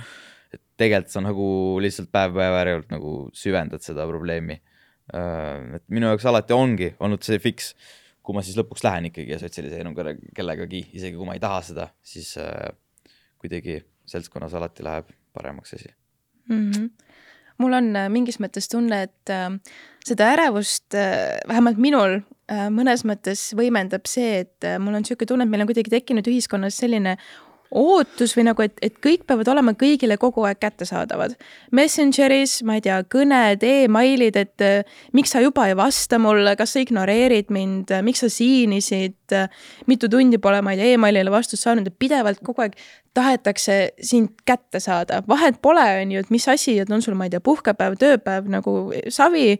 [0.55, 1.49] et tegelikult sa nagu
[1.84, 4.57] lihtsalt päev päeva järjelt nagu süvendad seda probleemi.
[5.13, 7.74] Äh, et minu jaoks alati ongi olnud see fiks,
[8.26, 9.93] kui ma siis lõpuks lähen ikkagi ja sotsialiseerun
[10.34, 12.72] kellegagi, isegi kui ma ei taha seda, siis äh,
[13.41, 15.93] kuidagi seltskonnas alati läheb paremaks asi
[16.50, 16.72] mm.
[16.72, 16.89] -hmm.
[17.58, 19.50] mul on äh, mingis mõttes tunne, et äh,
[20.06, 22.20] seda ärevust äh, vähemalt minul
[22.52, 25.93] äh, mõnes mõttes võimendab see, et äh, mul on niisugune tunne, et meil on kuidagi
[25.93, 27.18] tekkinud ühiskonnas selline
[27.76, 31.36] ootus või nagu, et, et kõik peavad olema kõigile kogu aeg kättesaadavad.
[31.76, 36.56] Messengeris, ma ei tea, kõned e, emailid, et äh, miks sa juba ei vasta mulle,
[36.60, 39.38] kas sa ignoreerid mind, miks sa siinisid,
[39.92, 42.78] mitu tundi pole, ma ei tea e, emailile vastust saanud, et pidevalt kogu aeg
[43.16, 47.30] tahetakse sind kätte saada, vahet pole, on ju, et mis asi, et on sul, ma
[47.30, 48.78] ei tea, puhkepäev, tööpäev nagu
[49.10, 49.56] savi.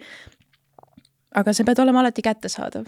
[1.36, 2.86] aga sa pead olema alati kättesaadav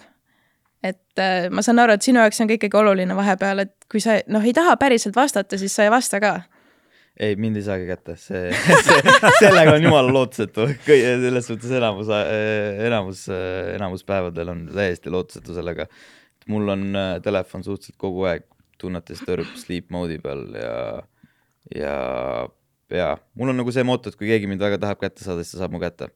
[0.84, 4.02] et äh, ma saan aru, et sinu jaoks on ka ikkagi oluline vahepeal, et kui
[4.04, 6.34] sa noh, ei taha päriselt vastata, siis sa ei vasta ka.
[7.20, 8.52] ei, mind ei saagi kätte, see,
[8.86, 15.14] see, sellega on jumala lootusetu, selles suhtes enamus, äh, enamus, äh, enamus päevadel on täiesti
[15.14, 15.88] lootusetu sellega.
[16.48, 18.46] mul on telefon suhteliselt kogu aeg
[18.80, 20.78] tunnetes tõrb sleep mode'i peal ja,
[21.76, 21.98] ja,
[22.94, 25.58] ja mul on nagu see moto, et kui keegi mind väga tahab kätte saada, siis
[25.58, 26.08] ta saab mu kätte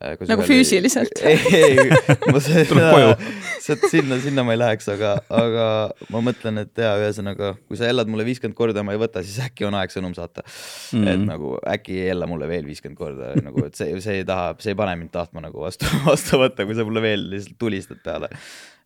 [0.00, 1.20] nagu füüsiliselt?
[1.28, 1.88] ei, ei,
[2.32, 2.90] ma seda,
[3.66, 5.66] seda, sinna, sinna ma ei läheks, aga, aga
[6.12, 9.36] ma mõtlen, et jaa, ühesõnaga, kui sa hellad mulle viiskümmend korda, ma ei võta, siis
[9.44, 10.94] äkki on aeg sõnum saata mm.
[10.94, 11.10] -hmm.
[11.12, 14.54] et nagu äkki ei hella mulle veel viiskümmend korda nagu, et see, see ei taha,
[14.62, 18.00] see ei pane mind tahtma nagu vastu, vastu võtta, kui sa mulle veel lihtsalt tulistad
[18.04, 18.32] peale.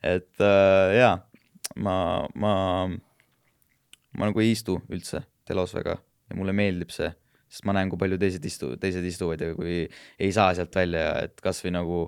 [0.02, 1.18] et äh, jaa,
[1.76, 1.96] ma,
[2.34, 2.54] ma,
[4.18, 7.12] ma nagu ei istu üldse telos väga ja mulle meeldib see
[7.54, 11.10] sest ma näen, kui palju teised istu-, teised istuvad ja kui ei saa sealt välja,
[11.28, 12.04] et kasvõi nagu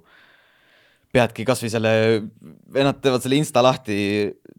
[1.17, 1.93] peadki kasvõi selle,
[2.75, 3.99] vennad teevad selle insta lahti,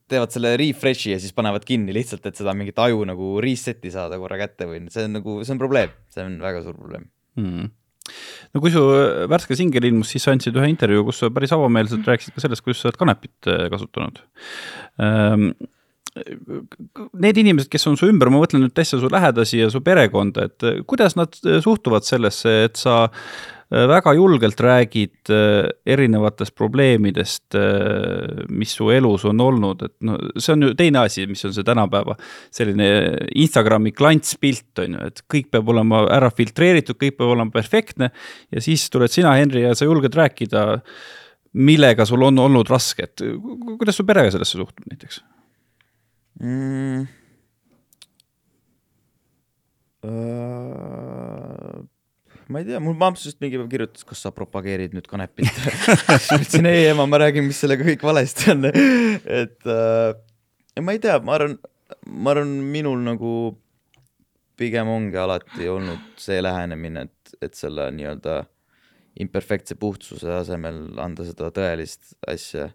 [0.09, 4.17] teevad selle refresh'i ja siis panevad kinni lihtsalt, et seda mingit aju nagu reset'i saada
[4.21, 7.11] korra kätte või see on nagu, see on probleem, see on väga suur probleem.
[7.37, 7.75] Mm
[8.53, 8.81] no kui su
[9.31, 12.63] värske singel ilmus, siis sa andsid ühe intervjuu, kus sa päris avameelselt rääkisid ka sellest,
[12.65, 14.21] kuidas sa oled kanepit äh, kasutanud.
[15.03, 15.49] Ähm,
[17.17, 20.47] need inimesed, kes on su ümber, ma mõtlen nüüd täitsa su lähedasi ja su perekonda,
[20.49, 25.31] et eh, kuidas nad eh, suhtuvad sellesse, et sa eh, väga julgelt räägid
[25.87, 27.57] erinevatest probleemidest,
[28.49, 31.67] mis su elus on olnud, et no see on ju teine asi, mis on see
[31.67, 32.17] tänapäeva
[32.53, 32.89] selline
[33.35, 38.11] Instagrami klantspilt on ju, et kõik peab olema ära filtreeritud, kõik peab olema perfektne.
[38.51, 40.67] ja siis tuled sina, Henri, ja sa julged rääkida,
[41.57, 43.25] millega sul on olnud raske, et
[43.79, 45.23] kuidas su pere sellesse suhtub näiteks?
[46.41, 47.07] Mm.?
[50.07, 51.83] Uh,
[52.47, 56.29] ma ei tea, mul mamps just mingi päev kirjutas, kas sa propageerid nüüd kanepit siis
[56.31, 58.69] ma ütlesin ei ema, ma räägin, mis sellega kõik valesti on
[59.41, 60.13] et uh,
[60.79, 61.57] ma ei tea, ma arvan,
[62.13, 63.31] ma arvan, minul nagu
[64.57, 68.39] pigem ongi alati olnud see lähenemine, et, et selle nii-öelda
[69.21, 72.69] imperfektse puhtsuse asemel anda seda tõelist asja,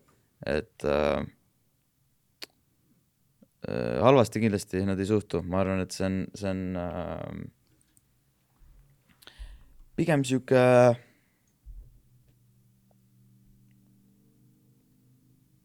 [0.47, 1.23] et Äh,
[3.69, 7.43] halvasti kindlasti nad ei suhtu, ma arvan, et see on, see on äh,
[9.97, 10.63] pigem sihuke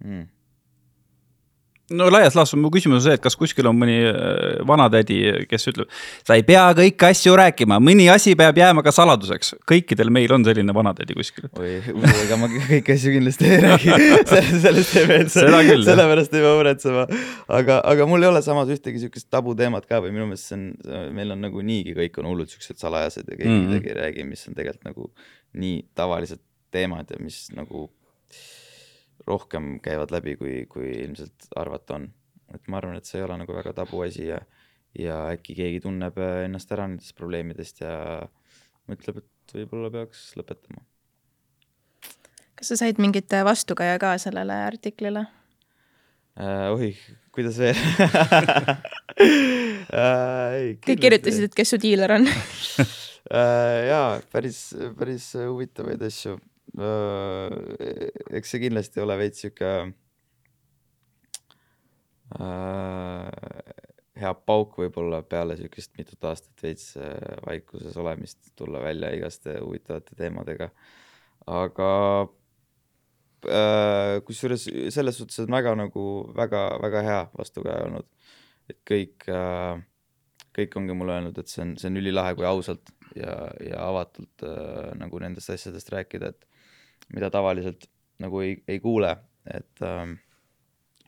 [0.04, 0.37] hmm
[1.96, 5.70] no laias laastus mu küsimus on see, et kas kuskil on mõni äh, vanatädi, kes
[5.72, 5.92] ütleb,
[6.28, 9.54] sa ei pea kõiki asju rääkima, mõni asi peab jääma ka saladuseks.
[9.70, 11.48] kõikidel meil on selline vanatädi kuskil.
[11.60, 11.78] oi,
[12.24, 13.96] ega ma kõiki asju kindlasti ei räägi
[14.66, 15.36] sellest ei meeldi,
[15.88, 17.08] sellepärast ei pea muretsema.
[17.60, 20.68] aga, aga mul ei ole samas ühtegi sihukest tabuteemat ka või minu meelest see on,
[21.16, 23.72] meil on nagu niigi kõik on hullult siuksed salajased ja keegi mm -hmm.
[23.72, 25.12] midagi ei räägi, mis on tegelikult nagu
[25.58, 27.88] nii tavalised teemad ja mis nagu
[29.28, 32.10] rohkem käivad läbi, kui, kui ilmselt arvata on.
[32.56, 34.38] et ma arvan, et see ei ole nagu väga tabuasi ja,
[34.96, 36.16] ja äkki keegi tunneb
[36.46, 37.96] ennast ära nendest probleemidest ja
[38.88, 40.80] mõtleb, et võib-olla peaks lõpetama.
[42.56, 45.26] kas sa said mingit vastukaja ka sellele artiklile
[46.40, 46.72] äh,?
[46.72, 47.02] oih,
[47.36, 47.76] kuidas veel
[49.92, 56.40] äh, kõik kirjutasid, et kes su diiler on äh, jaa, päris, päris huvitavaid asju
[56.78, 59.72] eks see kindlasti ole veits sihuke
[62.38, 63.28] äh,
[64.22, 66.92] hea pauk võib-olla peale siukest mitut aastat veits
[67.46, 70.70] vaikuses olemist, tulla välja igaste huvitavate teemadega.
[71.48, 71.92] aga
[73.46, 76.08] äh, kusjuures selles suhtes on väga nagu
[76.38, 78.10] väga-väga hea vastukaja olnud,
[78.70, 79.86] et kõik äh,
[80.58, 84.46] kõik ongi mulle öelnud, et see on, see on ülilahe, kui ausalt ja, ja avatult
[84.46, 86.48] äh, nagu nendest asjadest rääkida, et
[87.14, 87.88] mida tavaliselt
[88.24, 89.14] nagu ei, ei kuule,
[89.54, 90.18] et ähm,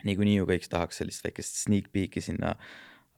[0.07, 2.53] niikuinii ju kõik tahaks sellist väikest sneak peek'i sinna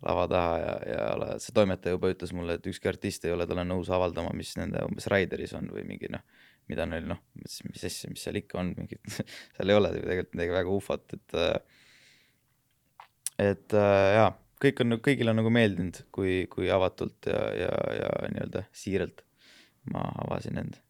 [0.02, 3.66] lava taha ja, ja see toimetaja juba ütles mulle, et ükski artist ei ole talle
[3.68, 6.24] nõus avaldama, mis nende umbes Raideris on või mingi noh,
[6.72, 9.02] mida neil noh, mis, mis asja, mis seal ikka on, mingit
[9.56, 11.82] seal ei ole tegelikult midagi väga ufot, et äh,
[13.42, 18.14] et äh, jaa, kõik on, kõigile on nagu meeldinud, kui, kui avatult ja, ja, ja
[18.34, 19.26] nii-öelda siiralt
[19.94, 20.82] ma avasin end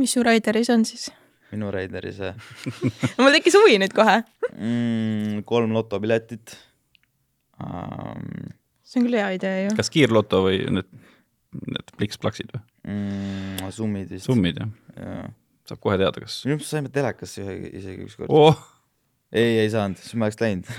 [0.00, 1.10] mis su Raideris on siis?
[1.54, 2.32] minu Raideris või
[3.22, 4.20] mul tekkis huvi nüüd kohe
[4.52, 5.44] mm,.
[5.48, 6.56] kolm lotopiletit
[7.62, 8.52] um,.
[8.82, 9.78] see on küll hea idee ju.
[9.78, 10.90] kas kiirloto või need,
[11.62, 13.72] need pliks-plaksid või mm,?
[13.74, 14.28] summid vist.
[14.30, 15.24] summid jah ja.?
[15.64, 16.42] saab kohe teada, kas.
[16.44, 18.58] minu arust saime telekasse ühe, isegi ükskord oh..
[19.32, 20.68] ei, ei saanud, siis ma oleks läinud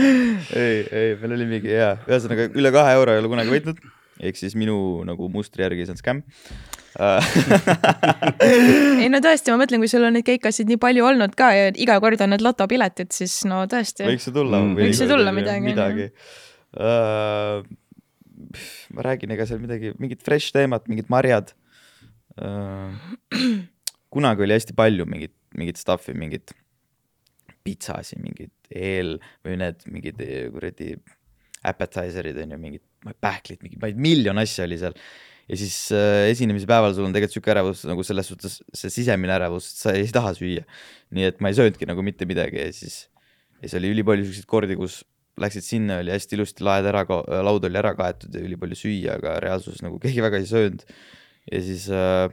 [0.62, 3.82] ei, ei, meil oli mingi jaa, ühesõnaga üle kahe euro ei ole kunagi võitnud,
[4.20, 4.76] ehk siis minu
[5.08, 6.22] nagu mustri järgi see on skämm
[9.00, 11.68] ei no tõesti, ma mõtlen, kui sul on neid keikasid nii palju olnud ka ja
[11.78, 14.08] iga kord on need lotopiletid, siis no tõesti.
[14.08, 14.74] võiks ju tulla mm..
[14.80, 15.64] võiks ju tulla midagi.
[15.68, 16.08] midagi.
[16.74, 17.62] Uh,
[18.96, 21.54] ma räägin, ega seal midagi, mingit fresh teemat, mingid marjad
[22.42, 22.90] uh,.
[24.10, 26.50] kunagi oli hästi palju mingit, mingit stuff'i, mingit
[27.62, 30.94] pitsasi, mingid eel või need mingid kuradi
[31.66, 32.84] appetizer'id on ju, mingid
[33.20, 34.96] pähklid, mingi, ma ei miljon asja oli seal
[35.50, 39.34] ja siis äh, esinemise päeval sul on tegelikult sihuke ärevus nagu selles suhtes see sisemine
[39.34, 40.66] ärevus, et sa ei taha süüa.
[41.16, 43.08] nii et ma ei söönudki nagu mitte midagi ja siis,
[43.58, 45.00] ja siis oli ülipalju siukseid kordi, kus
[45.40, 47.02] läksid sinna, oli hästi ilusti laed ära,
[47.46, 50.84] laud oli ära kaetud ja ülipalju süüa, aga reaalsuses nagu keegi väga ei söönud.
[51.50, 52.28] ja siis äh,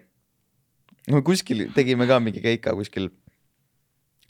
[1.10, 3.10] no kuskil tegime ka mingi keika kuskil,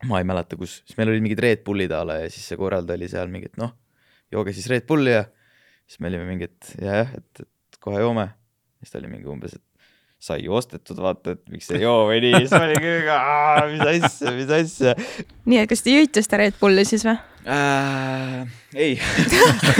[0.07, 2.59] ma ei mäleta, kus, siis meil olid mingid Red Bullid a la ja siis see
[2.59, 3.73] korraldaja oli seal mingi, et noh,
[4.31, 5.25] jooge siis Red Bulli ja
[5.87, 8.29] siis me olime mingi, et jah, et, et kohe joome
[8.81, 9.63] siis ta oli mingi umbes, et
[10.17, 13.09] sai ju ostetud, vaata, et miks ei joo või nii, siis ma olin küll,
[13.69, 14.93] mis asja, mis asja.
[15.45, 17.13] nii, et kas te jõite seda Red Bulli siis või
[17.53, 18.55] äh,?
[18.73, 18.95] ei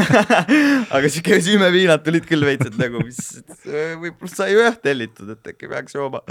[0.95, 3.18] aga siuke süümeviinad tulid küll veits, et nagu, mis,
[3.66, 6.22] võib-olla sai ju jah tellitud, et äkki peaks jooma.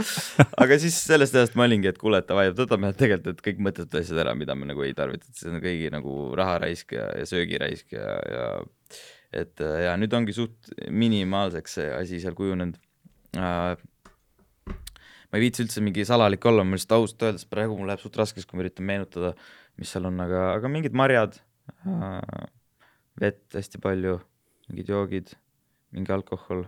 [0.55, 4.23] aga siis sellest ajast ma olingi, et kuule, et davai, võtame tegelikult, kõik mõttetud asjad
[4.23, 7.99] ära, mida me nagu ei tarvita, et see on kõigi nagu raharaisk ja, ja söögiraisk
[7.99, 8.49] ja, ja
[9.33, 12.79] et äh, ja nüüd ongi suht minimaalseks see asi seal kujunenud
[13.39, 13.75] äh,.
[14.67, 18.17] ma ei viitsi üldse mingi salalik olla, ma lihtsalt ausalt öeldes praegu mul läheb suht
[18.19, 19.35] raskeks, kui ma üritan meenutada,
[19.81, 21.41] mis seal on, aga, aga mingid marjad
[21.89, 22.47] äh,,
[23.21, 24.21] vett hästi palju,
[24.71, 25.35] mingid joogid,
[25.97, 26.67] mingi alkohol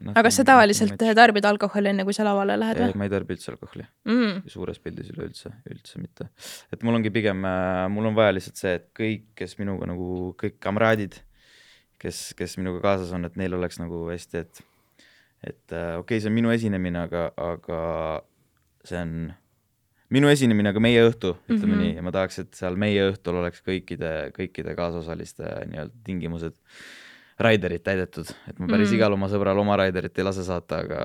[0.00, 0.12] no,.
[0.12, 2.98] aga kas sa tavaliselt tarbid alkoholi, enne kui sa lavale lähed või?
[3.00, 4.46] ma ei tarbi üldse alkoholi mm..
[4.52, 6.30] suures pildis üleüldse, üldse mitte.
[6.72, 10.32] et mul ongi pigem, äh, mul on vaja lihtsalt see, et kõik, kes minuga nagu,
[10.40, 11.20] kõik kamraadid,
[12.00, 14.64] kes, kes minuga kaasas on, et neil oleks nagu hästi, et
[15.40, 17.78] et äh, okei okay,, see on minu esinemine, aga, aga
[18.84, 19.14] see on
[20.12, 21.84] minu esinemine, aga meie õhtu, ütleme mm -hmm.
[21.84, 26.58] nii, ja ma tahaks, et seal meie õhtul oleks kõikide, kõikide kaasosaliste nii-öelda tingimused
[27.40, 28.96] raiderit täidetud, et ma päris mm.
[28.98, 31.02] igal oma sõbral oma raiderit ei lase saata, aga,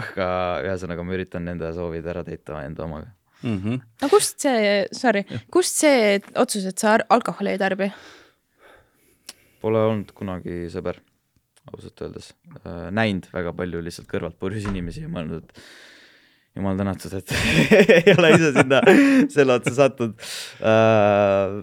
[0.00, 0.28] aga
[0.64, 3.10] ühesõnaga ma üritan nende soovid ära täita enda omaga
[3.42, 3.58] mm.
[3.62, 3.80] -hmm.
[4.02, 7.90] no kust see, sorry, kust see otsus, et sa alkoholi ei tarbi?
[9.60, 11.00] Pole olnud kunagi sõber,
[11.72, 12.88] ausalt öeldes äh,.
[12.90, 17.36] näinud väga palju lihtsalt kõrvalt purjus inimesi ja mõelnud, et jumal tänatud, et
[18.00, 18.80] ei ole ise sinna
[19.36, 20.16] selle otsa sattunud
[20.62, 21.60] äh,.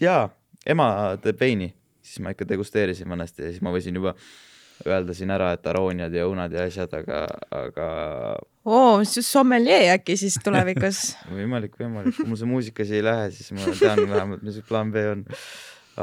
[0.00, 0.28] jaa,
[0.66, 0.88] ema
[1.22, 1.72] teeb veini
[2.06, 4.14] siis ma ikka degusteerisin vanasti ja siis ma võisin juba
[4.84, 7.22] öelda siin ära, et arooniad ja õunad ja asjad, aga,
[7.54, 7.86] aga.
[8.68, 13.54] oo, sommeljee äkki siis tulevikus võimalik, võimalik, kui mul see muusika siia ei lähe, siis
[13.56, 15.24] ma tean vähemalt, mis plaan B on.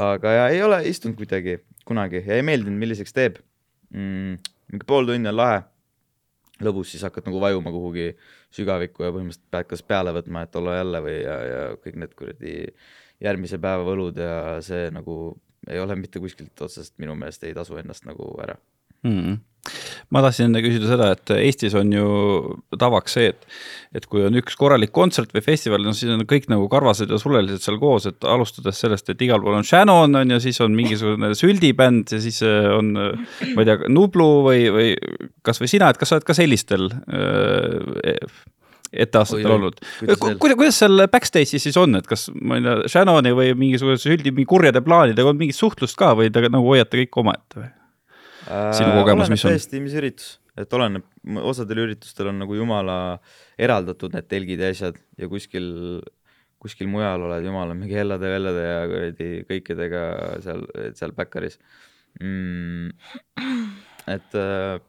[0.05, 3.37] aga ja ei ole istunud kuidagi kunagi ja ei meeldinud, milliseks teeb
[3.93, 4.41] mm,.
[4.73, 5.61] mingi pool tundi on lahe.
[6.63, 8.11] lõbus, siis hakkad nagu vajuma kuhugi
[8.53, 12.13] sügavikku ja põhimõtteliselt pead kas peale võtma, et olla jälle või ja, ja kõik need
[12.17, 12.53] kuradi
[13.23, 14.35] järgmise päeva võlud ja
[14.65, 15.35] see nagu
[15.69, 18.57] ei ole mitte kuskilt otsast minu meelest ei tasu ennast nagu ära
[19.03, 19.19] mm.
[19.19, 19.41] -hmm
[20.13, 22.07] ma tahtsin enne küsida seda, et Eestis on ju
[22.79, 23.45] tavaks see, et,
[23.95, 27.19] et kui on üks korralik kontsert või festival, no siis on kõik nagu karvased ja
[27.21, 30.75] sulelised seal koos, et alustades sellest, et igal pool on Shannon on ju, siis on
[30.75, 34.89] mingisugune süldibänd ja siis äh, on, ma ei tea, Nublu või, või
[35.47, 38.27] kasvõi sina, et kas sa oled ka sellistel äh,
[38.93, 39.79] etteaastatel olnud.
[39.99, 44.33] kuidas, kuidas seal backstage'is siis on, et kas ma ei tea, Shannoni või mingisuguse süldi,
[44.33, 47.71] mingi kurjade plaanidega on mingit suhtlust ka või te nagu hoiate kõik omaette või?
[48.43, 49.53] sinu äh, kogemus, mis on?
[49.53, 51.05] tõesti, mis üritus, et oleneb,
[51.47, 52.97] osadel üritustel on nagu jumala
[53.61, 55.67] eraldatud need telgid ja asjad ja kuskil,
[56.61, 60.03] kuskil mujal oled jumala mingi hellade vellade ja kuradi kõikidega
[60.43, 60.65] seal,
[60.99, 61.59] seal Backeris
[62.19, 62.91] mm,.
[64.17, 64.81] et äh,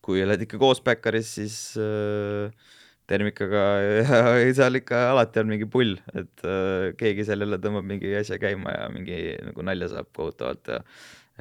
[0.00, 2.70] kui oled ikka koos Backeris, siis äh,
[3.10, 4.20] termikaga ja
[4.58, 8.74] seal ikka alati on mingi pull, et äh, keegi seal jälle tõmbab mingi asja käima
[8.76, 10.80] ja mingi nagu nalja saab kohutavalt ja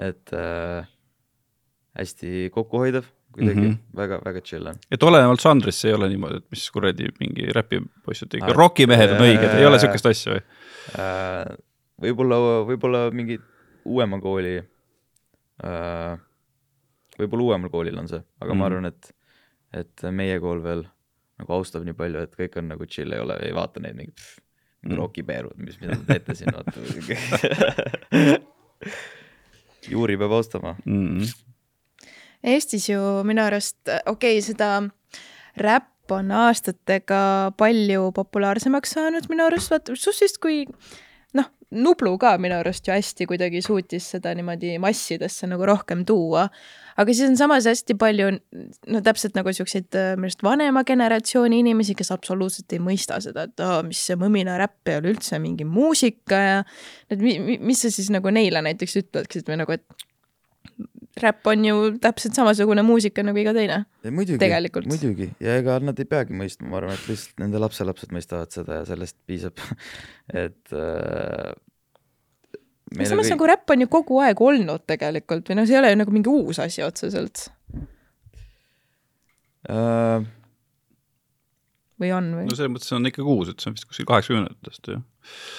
[0.10, 0.90] et äh,
[2.00, 3.96] hästi kokkuhoidev kuidagi mm -hmm.
[3.96, 4.76] väga, väga chill on.
[4.92, 9.16] et olenevalt žanrist see ei ole niimoodi, et mis kuradi mingi räpipoisid ikka ah,, rokimehed
[9.16, 10.42] on õiged, ei ole sihukest asja või
[10.98, 11.58] äh,?
[12.02, 13.40] võib-olla, võib-olla mingi
[13.86, 16.18] uuema kooli äh,,
[17.20, 18.58] võib-olla uuemal koolil on see, aga mm -hmm.
[18.58, 18.66] ma mhm.
[18.66, 19.14] arvan, et,
[19.74, 20.88] et meie kool veel
[21.40, 24.14] nagu austab nii palju, et kõik on nagu chill, ei ole, ei vaata neid mingi
[24.16, 24.96] mm.
[25.00, 26.78] rokipeerud, mis, mida te teete siin, vaata
[29.94, 31.08] juuri peab austama mm.
[31.08, 31.28] -hmm.
[32.44, 34.84] Eestis ju minu arust, okei okay,, seda
[35.58, 40.66] räpp on aastatega palju populaarsemaks saanud minu arust, vaata, suhteliselt kui
[41.70, 46.48] Nublu ka minu arust ju hästi kuidagi suutis seda niimoodi massidesse nagu rohkem tuua.
[47.00, 48.32] Aga siis on samas hästi palju
[48.90, 53.46] no täpselt nagu siukseid äh, minu arust vanema generatsiooni inimesi, kes absoluutselt ei mõista seda,
[53.46, 56.60] et aa, mis see mõminaräpp ei ole üldse mingi muusika ja
[57.10, 60.88] et mi, mi, mis sa siis nagu neile näiteks ütleksid või nagu, et
[61.24, 63.82] räpp on ju täpselt samasugune muusika nagu iga teine.
[64.16, 64.50] muidugi,
[64.90, 65.30] muidugi.
[65.44, 68.88] Ja ega nad ei peagi mõistma, ma arvan, et lihtsalt nende lapselapsed mõistavad seda ja
[68.90, 69.60] sellest piisab.
[70.44, 71.54] Et äh,
[73.04, 73.36] samas kõik...
[73.36, 76.16] nagu räpp on ju kogu aeg olnud tegelikult või noh, see ei ole ju nagu
[76.16, 77.48] mingi uus asi otseselt.
[79.70, 80.24] Uh....
[82.00, 82.46] või on või?
[82.48, 85.02] no selles mõttes on ikkagi uus, et see on vist kuskil kaheksakümnendatest ju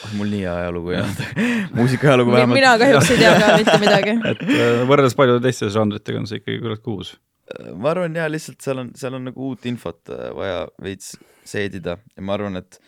[0.04, 0.12] oh,.
[0.18, 1.42] mul nii ajalugu ei olnud
[1.78, 2.58] muusika ajalugu vähemalt.
[2.60, 6.42] mina kahjuks ei tea ka mitte midagi et äh, võrreldes paljude teiste žanritega on see
[6.42, 7.14] ikkagi küllaltki uus.
[7.54, 11.14] Äh, ma arvan jaa, lihtsalt seal on, seal on nagu uut infot vaja veits
[11.46, 12.80] seedida ja ma arvan, et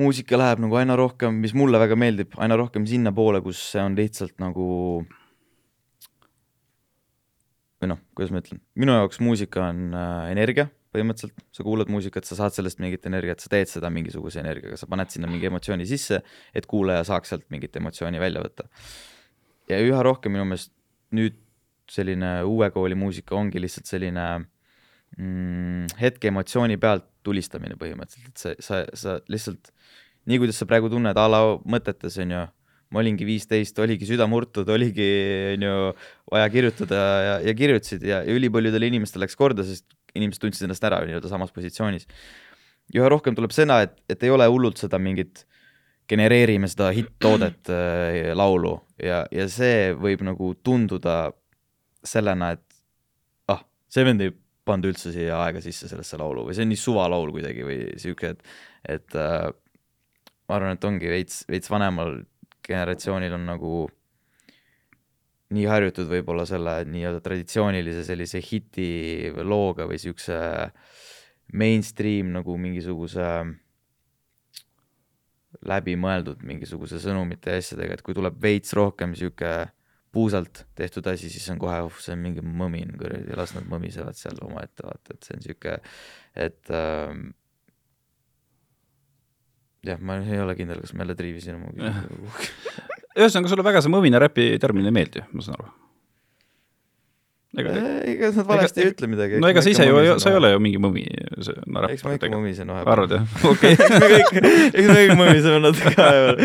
[0.00, 3.96] muusika läheb nagu aina rohkem, mis mulle väga meeldib, aina rohkem sinnapoole, kus see on
[3.98, 4.68] lihtsalt nagu
[7.82, 12.26] või noh, kuidas ma ütlen, minu jaoks muusika on äh, energia põhimõtteliselt, sa kuulad muusikat,
[12.28, 15.86] sa saad sellest mingit energiat, sa teed seda mingisuguse energiaga, sa paned sinna mingi emotsiooni
[15.88, 16.20] sisse,
[16.54, 18.68] et kuulaja saaks sealt mingit emotsiooni välja võtta.
[19.70, 20.72] ja üha rohkem minu meelest
[21.16, 21.38] nüüd
[21.90, 24.26] selline uue kooli muusika ongi lihtsalt selline
[25.16, 29.72] mm, hetke emotsiooni pealt tulistamine põhimõtteliselt, et sa, sa, sa lihtsalt
[30.28, 32.42] nii kuidas sa praegu tunned a la mõtetes, on ju,
[32.92, 35.08] ma olingi viisteist, oligi süda murtud, oligi,
[35.56, 35.76] on ju,
[36.32, 39.88] vaja kirjutada ja, ja kirjutasid ja, ja ülipaljudele inimestele läks korda, sest
[40.18, 42.06] inimesed tundsid ennast ära nii-öelda samas positsioonis.
[42.92, 45.46] ja üha rohkem tuleb seda, et, et ei ole hullult seda mingit
[46.10, 51.32] genereerime seda hitt-toodet äh, laulu ja, ja see võib nagu tunduda
[52.04, 54.34] sellena, et ah, see vend ei
[54.66, 58.34] pannud üldse siia aega sisse sellesse laulu või see on nii suvalaul kuidagi või sihuke,
[58.34, 58.44] et,
[58.98, 59.48] et äh,
[60.48, 62.20] ma arvan, et ongi veits, veits vanemal
[62.66, 63.72] generatsioonil on nagu
[65.52, 70.38] nii harjutud võib-olla selle nii-öelda traditsioonilise sellise hiti looga või siukse
[71.52, 73.28] mainstream nagu mingisuguse
[75.68, 79.52] läbimõeldud mingisuguse sõnumite ja asjadega, et kui tuleb veits rohkem sihuke
[80.12, 84.18] puusalt tehtud asi, siis on kohe, uh, see on mingi mõmin, kuradi, las nad mõmisevad
[84.18, 85.76] seal omaette, vaata, et see on sihuke,
[86.46, 87.14] et äh,
[89.88, 92.50] jah, ma ei ole kindel, kas ma jälle triivisin oma küsimuse
[93.18, 95.72] ühesõnaga, sulle väga see mõmina räpi termin ei meeldi, ma saan aru?
[97.60, 97.72] ega,
[98.08, 99.40] ega nad valesti ega, ei ütle midagi.
[99.42, 101.02] no ega sa ise ju, sa ei ole ju mingi mõmi.
[101.68, 102.92] No, eks ma ikka mõmisen vahepeal.
[102.94, 103.34] arvad jah?
[103.52, 103.74] okei.
[103.76, 104.30] eks me kõik,
[104.70, 106.40] eks me kõik mõmiseme natuke vahepeal.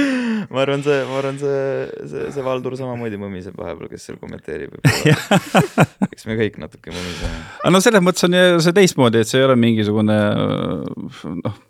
[0.52, 1.62] ma arvan, see, ma arvan, see,
[2.12, 4.76] see, see Valdur samamoodi mõmiseb vahepeal, kes seal kommenteerib
[6.12, 7.44] eks me kõik natuke mõmiseme.
[7.62, 10.20] aga no selles mõttes on ju see teistmoodi, et see ei ole mingisugune
[11.44, 11.64] noh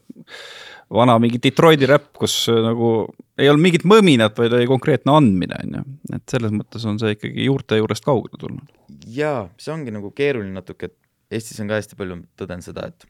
[0.94, 2.92] vana mingi Detroiti räpp, kus äh, nagu
[3.38, 5.84] ei olnud mingit mõminat, vaid oli konkreetne andmine, on ju.
[6.16, 8.72] et selles mõttes on see ikkagi juurte juurest kaugele tulnud.
[9.14, 10.98] jaa, see ongi nagu keeruline natuke, et
[11.38, 13.08] Eestis on ka hästi palju tõdenud seda, et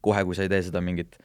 [0.00, 1.18] kohe, kui sa ei tee seda mingit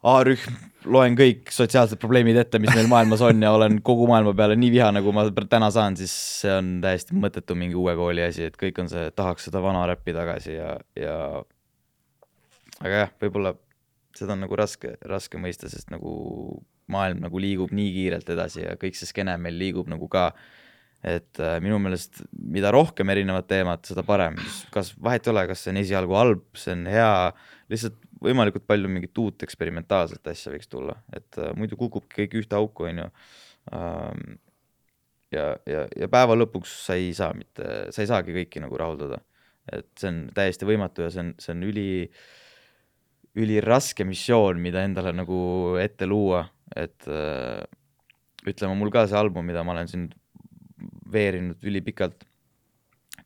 [0.00, 0.54] A-rühm,
[0.88, 4.70] loen kõik sotsiaalsed probleemid ette, mis meil maailmas on ja olen kogu maailma peale nii
[4.72, 8.56] vihane, kui ma täna saan, siis see on täiesti mõttetu mingi uue kooli asi, et
[8.56, 11.18] kõik on see, tahaks seda vana räppi tagasi ja, ja
[12.80, 13.54] aga jah, võib-olla
[14.16, 16.12] seda on nagu raske, raske mõista, sest nagu
[16.90, 20.30] maailm nagu liigub nii kiirelt edasi ja kõik see skeene meil liigub nagu ka.
[21.00, 22.18] Et äh, minu meelest
[22.52, 24.34] mida rohkem erinevat teemat, seda parem,
[24.74, 27.12] kas vahet ei ole, kas see on esialgu halb, see on hea,
[27.72, 32.58] lihtsalt võimalikult palju mingit uut eksperimentaalset asja võiks tulla, et äh, muidu kukubki kõik ühte
[32.58, 33.08] auku, on ju
[33.78, 34.36] ähm,.
[35.32, 39.22] ja, ja, ja päeva lõpuks sa ei saa mitte, sa ei saagi kõiki nagu rahuldada,
[39.72, 41.88] et see on täiesti võimatu ja see on, see on üli,
[43.38, 46.42] üliraske missioon, mida endale nagu ette luua,
[46.76, 47.62] et äh,
[48.46, 50.08] ütleme, mul ka see album, mida ma olen siin
[51.12, 52.26] veerinud ülipikalt.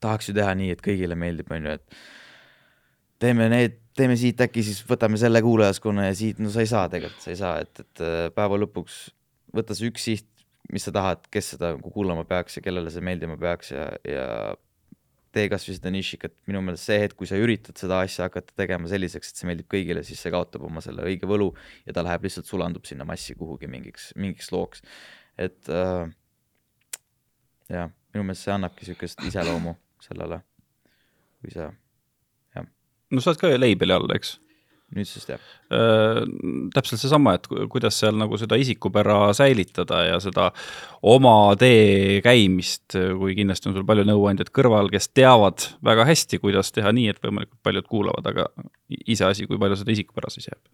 [0.00, 1.98] tahaks ju teha nii, et kõigile meeldib, on ju, et
[3.22, 6.90] teeme need, teeme siit äkki siis võtame selle kuulajaskonna ja siit, no sa ei saa
[6.92, 9.06] tegelikult, sa ei saa, et, et äh, päeva lõpuks
[9.54, 10.28] võta see üks siht,
[10.72, 14.26] mis sa tahad, kes seda kuulama peaks ja kellele see meeldima peaks ja, ja
[15.34, 18.90] tee kasvõi seda nišikat, minu meelest see hetk, kui sa üritad seda asja hakata tegema
[18.90, 21.50] selliseks, et see meeldib kõigile, siis see kaotab oma selle õige võlu
[21.84, 24.84] ja ta läheb lihtsalt sulandub sinna massi kuhugi mingiks, mingiks looks.
[25.38, 26.06] et äh,
[27.72, 29.74] jah, minu meelest see annabki niisugust iseloomu
[30.04, 30.40] sellele,
[31.42, 31.70] kui sa,
[32.54, 32.70] jah.
[33.10, 34.38] no sa oled ka ju label'i all, eks?
[34.94, 35.42] Nüüdsest jah
[35.74, 36.20] äh,.
[36.74, 40.50] täpselt seesama, et kuidas seal nagu seda isikupära säilitada ja seda
[41.02, 46.72] oma tee käimist, kui kindlasti on sul palju nõuandjaid kõrval, kes teavad väga hästi, kuidas
[46.74, 48.48] teha nii, et võimalikult paljud kuulavad, aga
[49.04, 50.64] iseasi, kui palju seda isikupära siis jääb.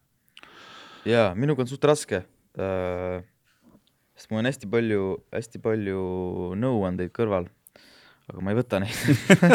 [1.10, 2.24] jaa, minuga on suht raske
[2.60, 3.20] äh
[4.20, 6.00] sest mul on hästi palju, hästi palju
[6.60, 7.46] nõuandeid kõrval,
[8.28, 8.98] aga ma ei võta neid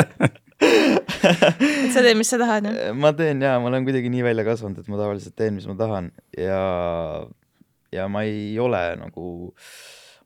[0.65, 2.93] et sa teed, mis sa tahad, jah?
[2.97, 5.75] ma teen jaa, ma olen kuidagi nii välja kasvanud, et ma tavaliselt teen, mis ma
[5.79, 6.09] tahan.
[6.39, 6.61] Ja,
[7.95, 9.27] ja ma ei ole nagu,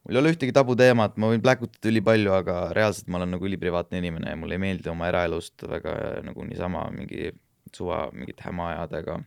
[0.03, 4.01] mul ei ole ühtegi tabuteemat, ma võin pläkutada ülipalju, aga reaalselt ma olen nagu üliprivaatne
[4.01, 5.95] inimene ja mulle ei meeldi oma eraelust väga
[6.27, 7.31] nagu niisama mingi
[7.75, 9.19] suva mingit häma ajada, ega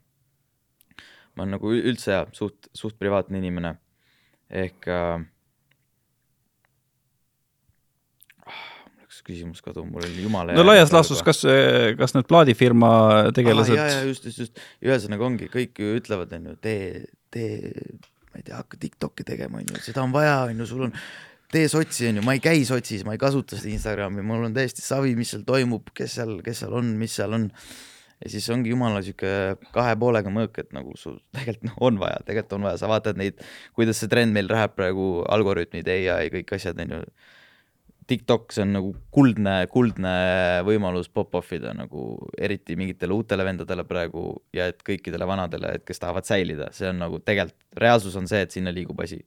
[1.34, 3.76] ma olen nagu üldse jah, suht, suht privaatne inimene.
[4.52, 5.22] Ehk äh,
[8.44, 11.42] mul läks küsimus kaduma, mul oli jumala no laias laastus, kas,
[11.98, 12.92] kas need plaadifirma
[13.36, 13.98] tegelased ah,?
[14.08, 17.04] just, just, just, ühesõnaga ongi, kõik ju ütlevad, on ju, tee,
[17.34, 17.74] tee,
[18.32, 20.96] ma ei tea, hakka Tiktoki tegema, on ju, seda on vaja, on ju, sul on
[21.52, 24.56] tee sotsi, on ju, ma ei käi sotsis, ma ei kasuta seda Instagrami, mul on
[24.56, 27.50] täiesti savi, mis seal toimub, kes seal, kes seal on, mis seal on.
[28.22, 32.20] Ja siis ongi jumala sihuke kahe poolega mõõk, et nagu sul tegelikult noh, on vaja,
[32.28, 33.40] tegelikult on vaja, sa vaatad neid,
[33.74, 37.00] kuidas see trend meil läheb praegu, algoritmid, ai, kõik asjad on ju.
[38.08, 40.12] TikTok, see on nagu kuldne, kuldne
[40.66, 44.26] võimalus pop-off ida nagu eriti mingitele uutele vendadele praegu
[44.56, 48.42] ja et kõikidele vanadele, et kes tahavad säilida, see on nagu tegelikult, reaalsus on see,
[48.42, 49.22] et sinna liigub asi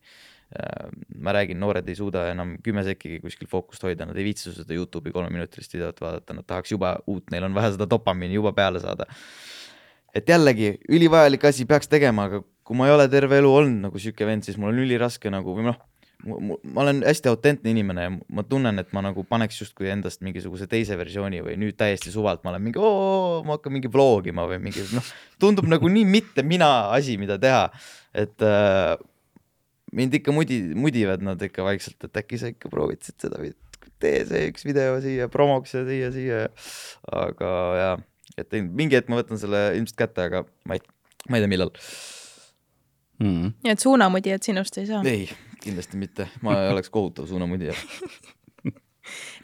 [0.54, 4.52] Äh, ma räägin, noored ei suuda enam kümme sekkigi kuskil fookust hoida, nad ei viitsi
[4.54, 8.54] seda Youtube'i kolmeminutilist videot vaadata, nad tahaks juba uut, neil on vaja seda dopamiini juba
[8.54, 9.08] peale saada.
[10.16, 14.00] et jällegi ülivajalik asi peaks tegema, aga kui ma ei ole terve elu olnud nagu
[14.00, 15.82] sihuke vend, siis mul on üliraske nagu või noh,
[16.26, 20.68] ma olen hästi autentne inimene ja ma tunnen, et ma nagu paneks justkui endast mingisuguse
[20.72, 22.82] teise versiooni või nüüd täiesti suvalt ma olen mingi,
[23.46, 25.12] ma hakkan mingi vlogima või mingi noh,
[25.42, 27.68] tundub nagu nii mitte mina asi, mida teha,
[28.18, 28.96] et äh,
[29.96, 33.44] mind ikka mudi, mudivad nad ikka vaikselt, et äkki sa ikka proovitasid seda
[34.02, 36.42] tee see üks video siia, promoks ja siia, siia.
[37.14, 37.96] aga jaa,
[38.42, 40.84] et mingi hetk ma võtan selle ilmselt kätte, aga ma ei,
[41.30, 41.72] ma ei tea, millal
[43.20, 43.52] mm..
[43.64, 45.02] nii et suunamudijat sinust ei saa?
[45.10, 45.28] ei,
[45.64, 47.76] kindlasti mitte, ma oleks kohutav suunamudija.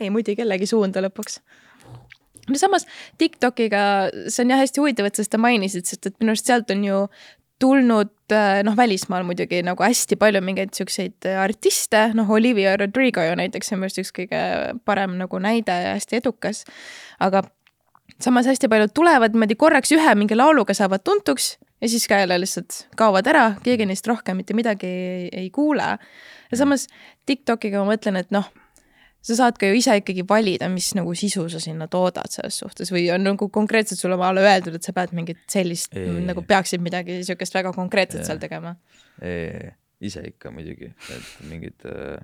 [0.02, 1.36] Ei mudi kellegi suunda lõpuks.
[2.50, 2.88] No samas
[3.22, 3.82] TikTokiga,
[4.34, 6.82] see on jah hästi huvitav, et sa seda mainisid, sest et minu arust sealt on
[6.88, 7.04] ju
[7.62, 13.22] tulnud äh, noh, välismaal muidugi nagu hästi palju mingeid siukseid äh, artiste, noh, Olivia Rodrigo
[13.22, 14.42] ju näiteks on minu arust üks kõige
[14.90, 16.64] parem nagu näide ja hästi edukas.
[17.22, 17.44] aga
[18.18, 22.40] samas hästi paljud tulevad niimoodi korraks ühe mingi lauluga saavad tuntuks ja siis ka jälle
[22.42, 25.96] lihtsalt kaovad ära, keegi neist rohkem mitte midagi ei, ei kuule.
[26.52, 26.88] ja samas
[27.26, 28.50] TikTokiga ma mõtlen, et noh
[29.22, 32.90] sa saad ka ju ise ikkagi valida, mis nagu sisu sa sinna toodad selles suhtes
[32.94, 36.82] või on nagu konkreetselt sulle maale öeldud, et sa pead mingit sellist ei, nagu peaksid
[36.82, 38.76] midagi niisugust väga konkreetset seal tegema?
[40.02, 42.18] ise ikka muidugi, et mingid äh,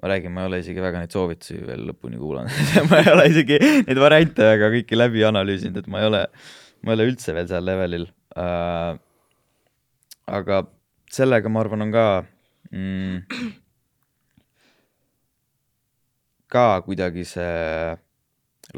[0.00, 3.28] ma räägin, ma ei ole isegi väga neid soovitusi veel lõpuni kuulanud ma ei ole
[3.34, 6.22] isegi neid variante väga kõiki läbi analüüsinud, et ma ei ole,
[6.84, 8.06] ma ei ole üldse veel seal levelil
[8.36, 8.94] äh,.
[10.38, 10.62] aga
[11.14, 12.06] sellega, ma arvan, on ka
[12.70, 13.54] mm,
[16.54, 17.96] ka kuidagi see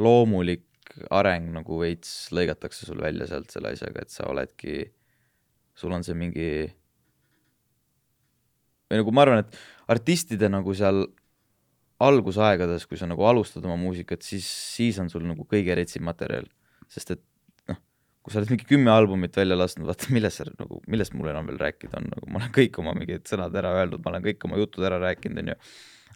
[0.01, 0.65] loomulik
[1.13, 4.81] areng nagu veits lõigatakse sul välja sealt selle asjaga, et sa oledki,
[5.77, 6.51] sul on see mingi
[8.87, 9.59] või nagu ma arvan, et
[9.93, 11.05] artistide nagu seal
[12.03, 16.49] algusaegades, kui sa nagu alustad oma muusikat, siis, siis on sul nagu kõige retsim materjal,
[16.93, 17.25] sest et
[18.27, 21.47] kui sa oled mingi kümme albumit välja lasknud, vaata millest sa nagu, millest mul enam
[21.47, 24.47] veel rääkida on, nagu ma olen kõik oma mingid sõnad ära öeldud, ma olen kõik
[24.49, 25.55] oma jutud ära rääkinud, onju.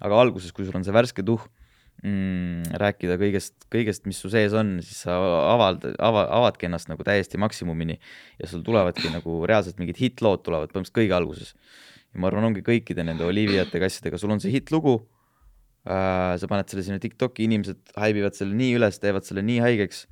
[0.09, 1.45] aga alguses, kui sul on see värske tuhh
[2.03, 5.15] mm, rääkida kõigest, kõigest, mis su sees on, siis sa
[5.53, 8.01] avald-, ava-, avadki ennast nagu täiesti maksimumini
[8.41, 11.55] ja sul tulevadki nagu reaalselt mingid hittlood tulevad põhimõtteliselt kõige alguses.
[12.11, 14.97] ja ma arvan, ongi kõikide nende Oliviate kassidega, sul on see hittlugu
[15.87, 20.09] äh,, sa paned selle sinna TikToki, inimesed haibivad selle nii üles, teevad selle nii haigeks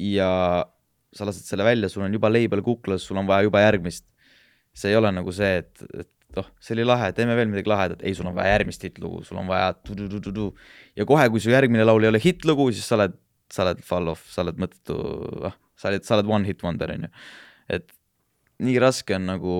[0.00, 0.30] ja
[1.14, 4.06] sa lased selle välja, sul on juba label kuklas, sul on vaja juba järgmist.
[4.76, 8.02] see ei ole nagu see, et, et noh, see oli lahe, teeme veel midagi lahedat,
[8.04, 10.50] ei, sul on vaja järgmist hittlugu, sul on vaja tu-tu-tu-tu-tu.
[10.98, 13.16] ja kohe, kui su järgmine laul ei ole hittlugu, siis sa oled,
[13.52, 14.98] sa oled fall off, sa oled mõttetu,
[15.48, 17.12] ah, sa oled, sa oled one hit wonder, on ju.
[17.78, 17.88] et
[18.66, 19.56] nii raske on nagu,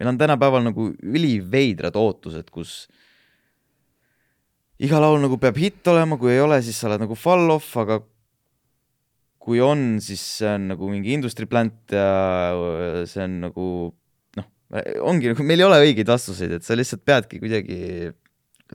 [0.00, 2.84] meil on tänapäeval nagu üliveidrad ootused, kus
[4.80, 7.74] iga laul nagu peab hitt olema, kui ei ole, siis sa oled nagu fall off,
[7.78, 8.00] aga
[9.40, 13.68] kui on, siis see on nagu mingi industry plant ja see on nagu
[15.10, 18.12] ongi nagu, meil ei ole õigeid vastuseid, et sa lihtsalt peadki kuidagi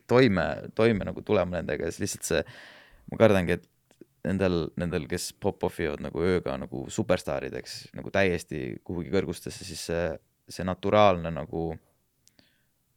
[0.10, 2.42] toime, toime nagu tulema nendega ja siis lihtsalt see,
[3.12, 3.70] ma kardangi, et
[4.26, 10.08] nendel, nendel, kes pop-off ivad nagu ööga nagu superstaarideks nagu täiesti kuhugi kõrgustesse, siis see,
[10.50, 11.70] see naturaalne nagu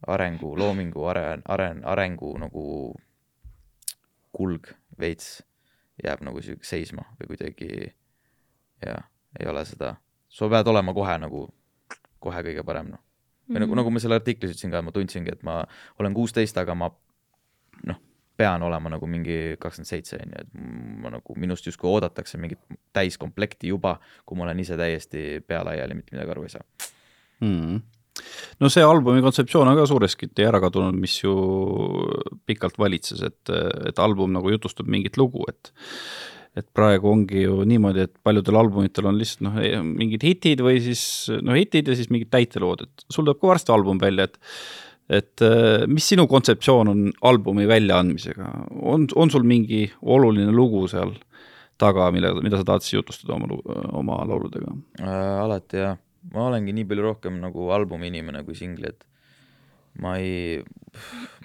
[0.08, 2.64] arengu, loomingu aren-, aren-, arengu nagu
[4.34, 5.38] kulg veits
[6.04, 7.70] jääb nagu sihuke seisma või kuidagi
[8.84, 9.08] jah,
[9.40, 9.94] ei ole seda,
[10.28, 11.46] sa pead olema kohe nagu
[12.22, 13.02] kohe kõige parem, noh.
[13.48, 13.80] või nagu, mhm.
[13.82, 15.60] nagu ma selle artiklis ütlesin ka, ma tundsingi, et ma
[16.00, 16.90] olen kuusteist, aga ma
[17.88, 18.00] noh,
[18.38, 22.62] pean olema nagu mingi kakskümmend seitse, on ju, et ma nagu, minust justkui oodatakse mingit
[22.96, 23.96] täiskomplekti juba,
[24.26, 26.66] kui ma olen ise täiesti pea laiali, mitte midagi aru ei saa
[27.38, 27.78] mm
[28.62, 31.34] no see albumi kontseptsioon on ka suuresti ära kadunud, mis ju
[32.48, 33.54] pikalt valitses, et,
[33.90, 35.72] et album nagu jutustab mingit lugu, et
[36.58, 41.02] et praegu ongi ju niimoodi, et paljudel albumitel on lihtsalt noh, mingid hitid või siis
[41.44, 44.40] noh, hitid ja siis mingid täitelood, et sul tuleb ka varsti album välja, et
[45.08, 45.40] et
[45.88, 48.48] mis sinu kontseptsioon on albumi väljaandmisega,
[48.92, 51.14] on, on sul mingi oluline lugu seal
[51.80, 53.48] taga, mille, mida sa tahad siis jutustada oma,
[53.96, 55.38] oma lauludega äh,?
[55.44, 55.96] alati jah,
[56.32, 59.06] ma olengi nii palju rohkem nagu albumi inimene kui singli, et
[60.02, 60.58] ma ei,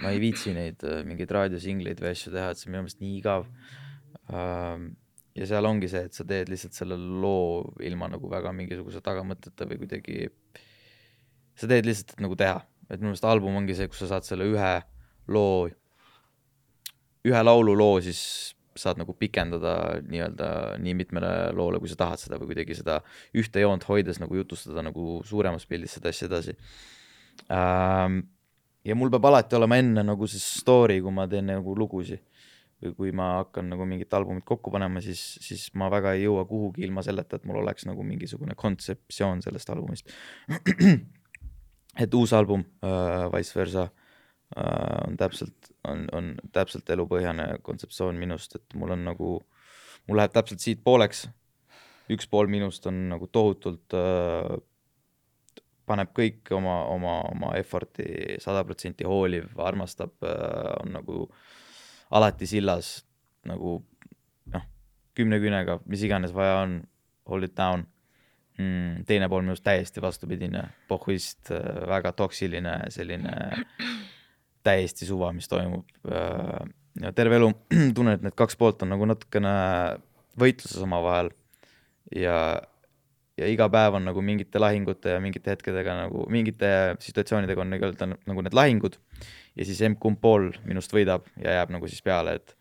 [0.02, 3.02] ma ei viitsi neid äh, mingeid raadiosingleid või asju teha, et see on minu meelest
[3.02, 3.48] nii igav.
[4.30, 4.90] Äh,
[5.34, 9.66] ja seal ongi see, et sa teed lihtsalt selle loo ilma nagu väga mingisuguse tagamõtteta
[9.70, 10.28] või kuidagi,
[11.58, 12.60] sa teed lihtsalt, et nagu teha,
[12.90, 14.74] et minu meelest album ongi see, kus sa saad selle ühe
[15.34, 15.70] loo,
[17.24, 18.22] ühe laululoo siis
[18.80, 19.74] saad nagu pikendada
[20.08, 20.50] nii-öelda
[20.82, 23.00] nii mitmele loole, kui sa tahad seda või kuidagi seda
[23.38, 26.56] ühte joont hoides nagu jutustada nagu suuremas pildis seda asja edasi
[27.54, 28.22] ähm,.
[28.84, 32.24] ja mul peab alati olema enne nagu see story, kui ma teen nagu lugusid
[32.84, 36.44] või kui ma hakkan nagu mingit albumit kokku panema, siis, siis ma väga ei jõua
[36.50, 40.12] kuhugi ilma selleta, et mul oleks nagu mingisugune kontseptsioon sellest albumist.
[42.04, 44.03] et uus album äh,, Vice versa äh,,
[44.56, 49.32] on täpselt, on, on täpselt elupõhjane kontseptsioon minust, et mul on nagu,
[50.08, 51.28] mul läheb täpselt siit pooleks.
[52.14, 54.54] üks pool minust on nagu tohutult äh,
[55.86, 61.52] paneb kõik oma, oma, oma effort'i sada protsenti hooliv, armastab, äh, on nagu äh,
[62.14, 63.02] alati sillas
[63.48, 63.78] nagu
[64.54, 64.68] noh,
[65.18, 66.78] kümne küünega, mis iganes vaja on,
[67.30, 67.86] hold it down
[68.60, 69.04] mm,.
[69.10, 73.34] teine pool minust täiesti vastupidine, pohhuist, äh, väga toksiline, selline
[74.64, 75.88] täiesti suva, mis toimub.
[76.10, 76.68] Äh,
[77.02, 77.52] ja terve elu
[77.98, 79.54] tunnen, et need kaks poolt on nagu natukene
[80.40, 81.32] võitluses omavahel
[82.16, 82.38] ja,
[83.40, 86.70] ja iga päev on nagu mingite lahingute ja mingite hetkedega nagu mingite
[87.04, 88.98] situatsioonidega on nii-öelda nagu need lahingud
[89.58, 92.56] ja siis emb-kumb pool minust võidab ja jääb nagu siis peale, et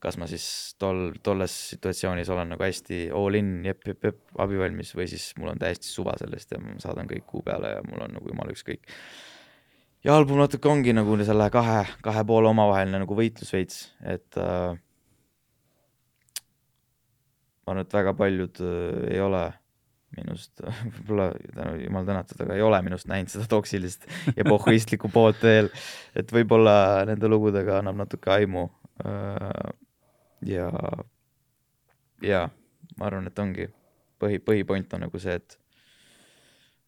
[0.00, 0.44] kas ma siis
[0.80, 5.52] tol, tolles situatsioonis olen nagu hästi all in, jep, jep, jep, abivalmis või siis mul
[5.52, 8.54] on täiesti suva sellest ja ma saadan kõik kuu peale ja mul on nagu jumala
[8.54, 8.88] ükskõik.
[10.04, 14.76] Ja album natuke ongi nagu selle kahe, kahe poole omavaheline nagu võitlus veits, et äh,
[17.64, 19.44] ma arvan, et väga paljud äh, ei ole
[20.16, 20.62] minust,
[20.96, 25.70] võib-olla tänu jumal tänatud, aga ei ole minust näinud seda toksilist ja pohhuistlikku poolt veel.
[26.16, 28.66] et võib-olla nende lugudega annab natuke aimu.
[29.04, 29.72] Äh,
[30.50, 30.70] ja,
[32.24, 32.46] ja
[32.98, 33.68] ma arvan, et ongi
[34.20, 35.58] põhi, põhipoint on nagu see, et,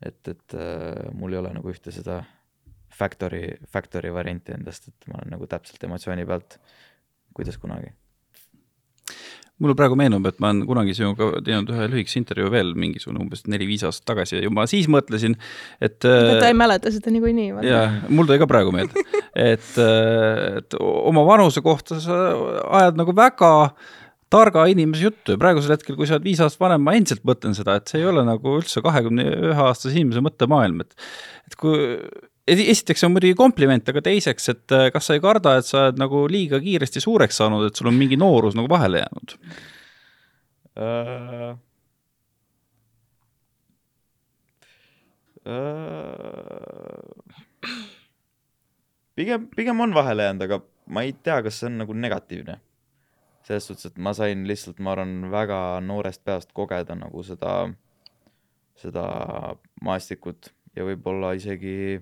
[0.03, 2.23] et, et äh, mul ei ole nagu ühte seda
[2.93, 6.59] Factory, Factory varianti endast, et ma olen nagu täpselt emotsiooni pealt,
[7.37, 7.95] kuidas kunagi
[9.63, 13.45] mulle praegu meenub, et ma olen kunagi sinuga teinud ühe lühikese intervjuu veel mingisugune umbes
[13.51, 15.37] neli-viis aastat tagasi ja ma siis mõtlesin,
[15.83, 15.99] et.
[16.03, 17.49] ta ei mäleta seda niikuinii.
[17.69, 19.05] jah, mul tuli ka praegu meelde,
[19.39, 22.19] et, et oma vanuse kohta sa
[22.81, 23.53] ajad nagu väga
[24.33, 27.55] targa inimese juttu ja praegusel hetkel, kui sa oled viis aastat vanem, ma endiselt mõtlen
[27.57, 30.97] seda, et see ei ole nagu üldse kahekümne ühe aastase inimese mõttemaailm, et,
[31.51, 31.77] et kui
[32.49, 36.01] esiteks on muidugi kompliment, aga teiseks, et äh, kas sa ei karda, et sa oled
[36.03, 39.37] nagu liiga kiiresti suureks saanud, et sul on mingi noorus nagu vahele jäänud
[40.83, 41.53] uh...?
[45.43, 47.03] Uh...
[49.19, 52.59] pigem, pigem on vahele jäänud, aga ma ei tea, kas see on nagu negatiivne.
[53.43, 57.67] selles suhtes, et ma sain lihtsalt, ma arvan, väga noorest peast kogeda nagu seda,
[58.79, 59.07] seda
[59.83, 61.99] maastikut ja võib-olla isegi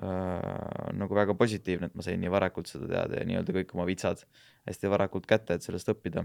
[0.00, 4.22] nagu väga positiivne, et ma sain nii varakult seda teada ja nii-öelda kõik oma vitsad
[4.68, 6.24] hästi varakult kätte, et sellest õppida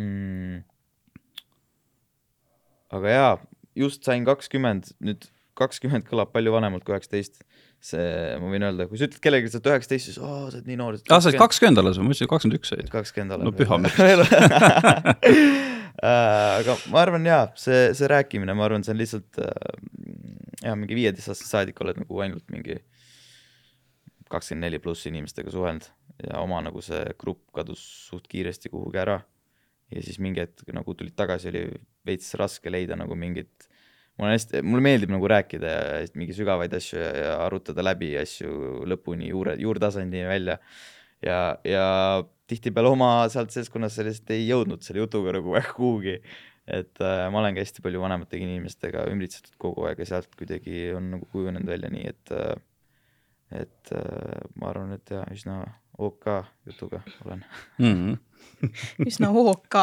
[0.00, 0.62] mm..
[2.96, 3.34] aga jaa,
[3.84, 5.28] just sain kakskümmend, nüüd
[5.58, 7.42] kakskümmend kõlab palju vanemalt kui üheksateist.
[7.82, 10.56] see, ma võin öelda, kui sa ütled kellelegi, et sa oled üheksateist, siis aa, sa
[10.56, 10.98] oled nii noor.
[11.02, 12.08] aa, sa oled kakskümmend alles või?
[12.08, 12.88] ma ütlesin kakskümmend üks olid.
[12.94, 13.50] kakskümmend olen.
[13.50, 13.98] no püha müts
[16.02, 19.42] äh, aga ma arvan jaa, see, see rääkimine, ma arvan, see on lihtsalt
[20.62, 22.78] jah, mingi viieteistaastast saadik oled nagu ainult mingi
[24.32, 25.88] kakskümmend neli pluss inimestega suhelnud
[26.22, 29.20] ja oma nagu see grupp kadus suht kiiresti kuhugi ära.
[29.92, 31.66] ja siis mingi hetk nagu tulid tagasi, oli
[32.08, 33.66] veits raske leida nagu mingit,
[34.16, 38.14] mul on hästi, mulle meeldib nagu rääkida ja mingi sügavaid asju ja, ja arutada läbi
[38.16, 40.56] asju lõpuni juure, juurtasandini välja.
[41.20, 41.84] ja, ja
[42.48, 46.16] tihtipeale oma sealt seltskonnast sellest ei jõudnud selle jutuga nagu kuhugi
[46.66, 51.10] et äh, ma olengi hästi palju vanematega inimestega ümbritsetud kogu aeg ja sealt kuidagi on
[51.16, 52.54] nagu kujunenud välja nii, et äh,
[53.62, 55.62] et äh, ma arvan, et jaa, üsna
[55.98, 56.28] OK
[56.66, 57.44] jutuga olen
[57.78, 57.84] mm.
[57.84, 58.16] -hmm.
[59.10, 59.74] üsna OK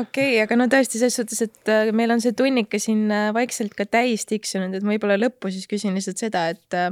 [0.00, 3.74] okay,, aga no tõesti selles suhtes, et äh, meil on see tunnike siin äh, vaikselt
[3.78, 6.90] ka täis tiksunud, et ma võib-olla lõppu siis küsin lihtsalt seda, et äh,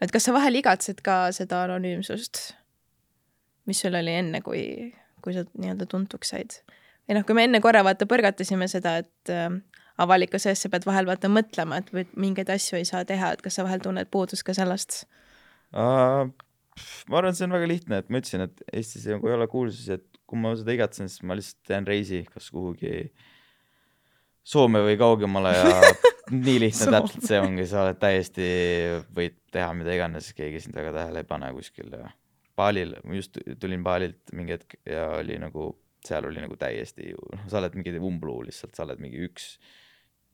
[0.00, 2.54] et kas sa vahel igatsed ka seda anonüümsust,
[3.68, 4.62] mis sul oli enne, kui,
[5.20, 6.60] kui sa nii-öelda tuntuks said?
[7.10, 9.48] Või noh, kui me enne korra vaata põrgatasime seda, et äh,
[10.00, 13.58] avalikkuse ees sa pead vahel vaata mõtlema, et mingeid asju ei saa teha, et kas
[13.58, 15.02] sa vahel tunned puudust ka sellest
[15.74, 16.30] uh,?
[17.10, 19.50] ma arvan, et see on väga lihtne, et ma ütlesin, et Eestis nagu ei ole
[19.50, 23.10] kuulsusi, et kui ma seda igatsen, siis ma lihtsalt teen reisi kas kuhugi
[24.50, 25.90] Soome või kaugemale ja
[26.46, 28.46] nii lihtne täpselt see ongi, sa oled täiesti,
[29.12, 32.08] võid teha mida iganes, keegi sind väga tähele ei pane kuskil ja
[32.56, 35.74] Balil, just tulin Balilt mingi hetk ja oli nagu
[36.06, 39.52] seal oli nagu täiesti ju, noh, sa oled mingi umbluu lihtsalt, sa oled mingi üks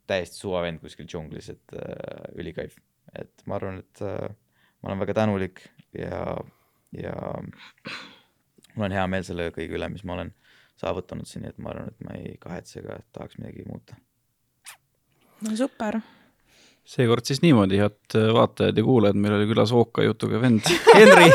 [0.06, 2.76] täiesti suvavend kuskil džunglis, et äh, ülikaif.
[3.16, 4.28] et ma arvan, et äh,
[4.82, 5.62] ma olen väga tänulik
[5.98, 6.36] ja,
[6.94, 7.14] ja
[8.74, 10.34] mul on hea meel selle kõige üle, mis ma olen
[10.80, 13.98] saavutanud siin, nii et ma arvan, et ma ei kahetse ega tahaks midagi muuta.
[15.46, 15.98] no super
[16.86, 21.32] seekord siis niimoodi, head vaatajad ja kuulajad, meil oli külas Ooka jutuga vend Henri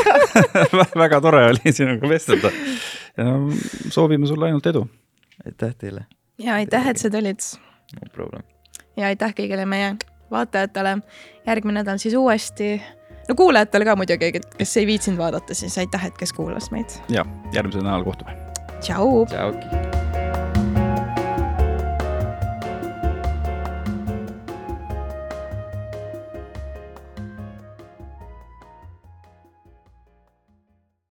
[1.04, 2.52] väga tore oli sinuga vestelda
[3.90, 4.86] soovime sulle ainult edu.
[5.46, 6.06] aitäh teile.
[6.38, 7.40] ja aitäh, et sa tulid.
[7.94, 8.42] no problem.
[8.96, 9.96] ja aitäh kõigile meie
[10.30, 10.98] vaatajatele.
[11.46, 12.82] järgmine nädal siis uuesti,
[13.28, 17.00] no kuulajatele ka muidugi, kes ei viitsinud vaadata, siis aitäh, et kes kuulas meid.
[17.08, 18.36] ja järgmisel nädalal kohtume.
[18.80, 19.26] tšau.
[19.26, 20.01] tšau.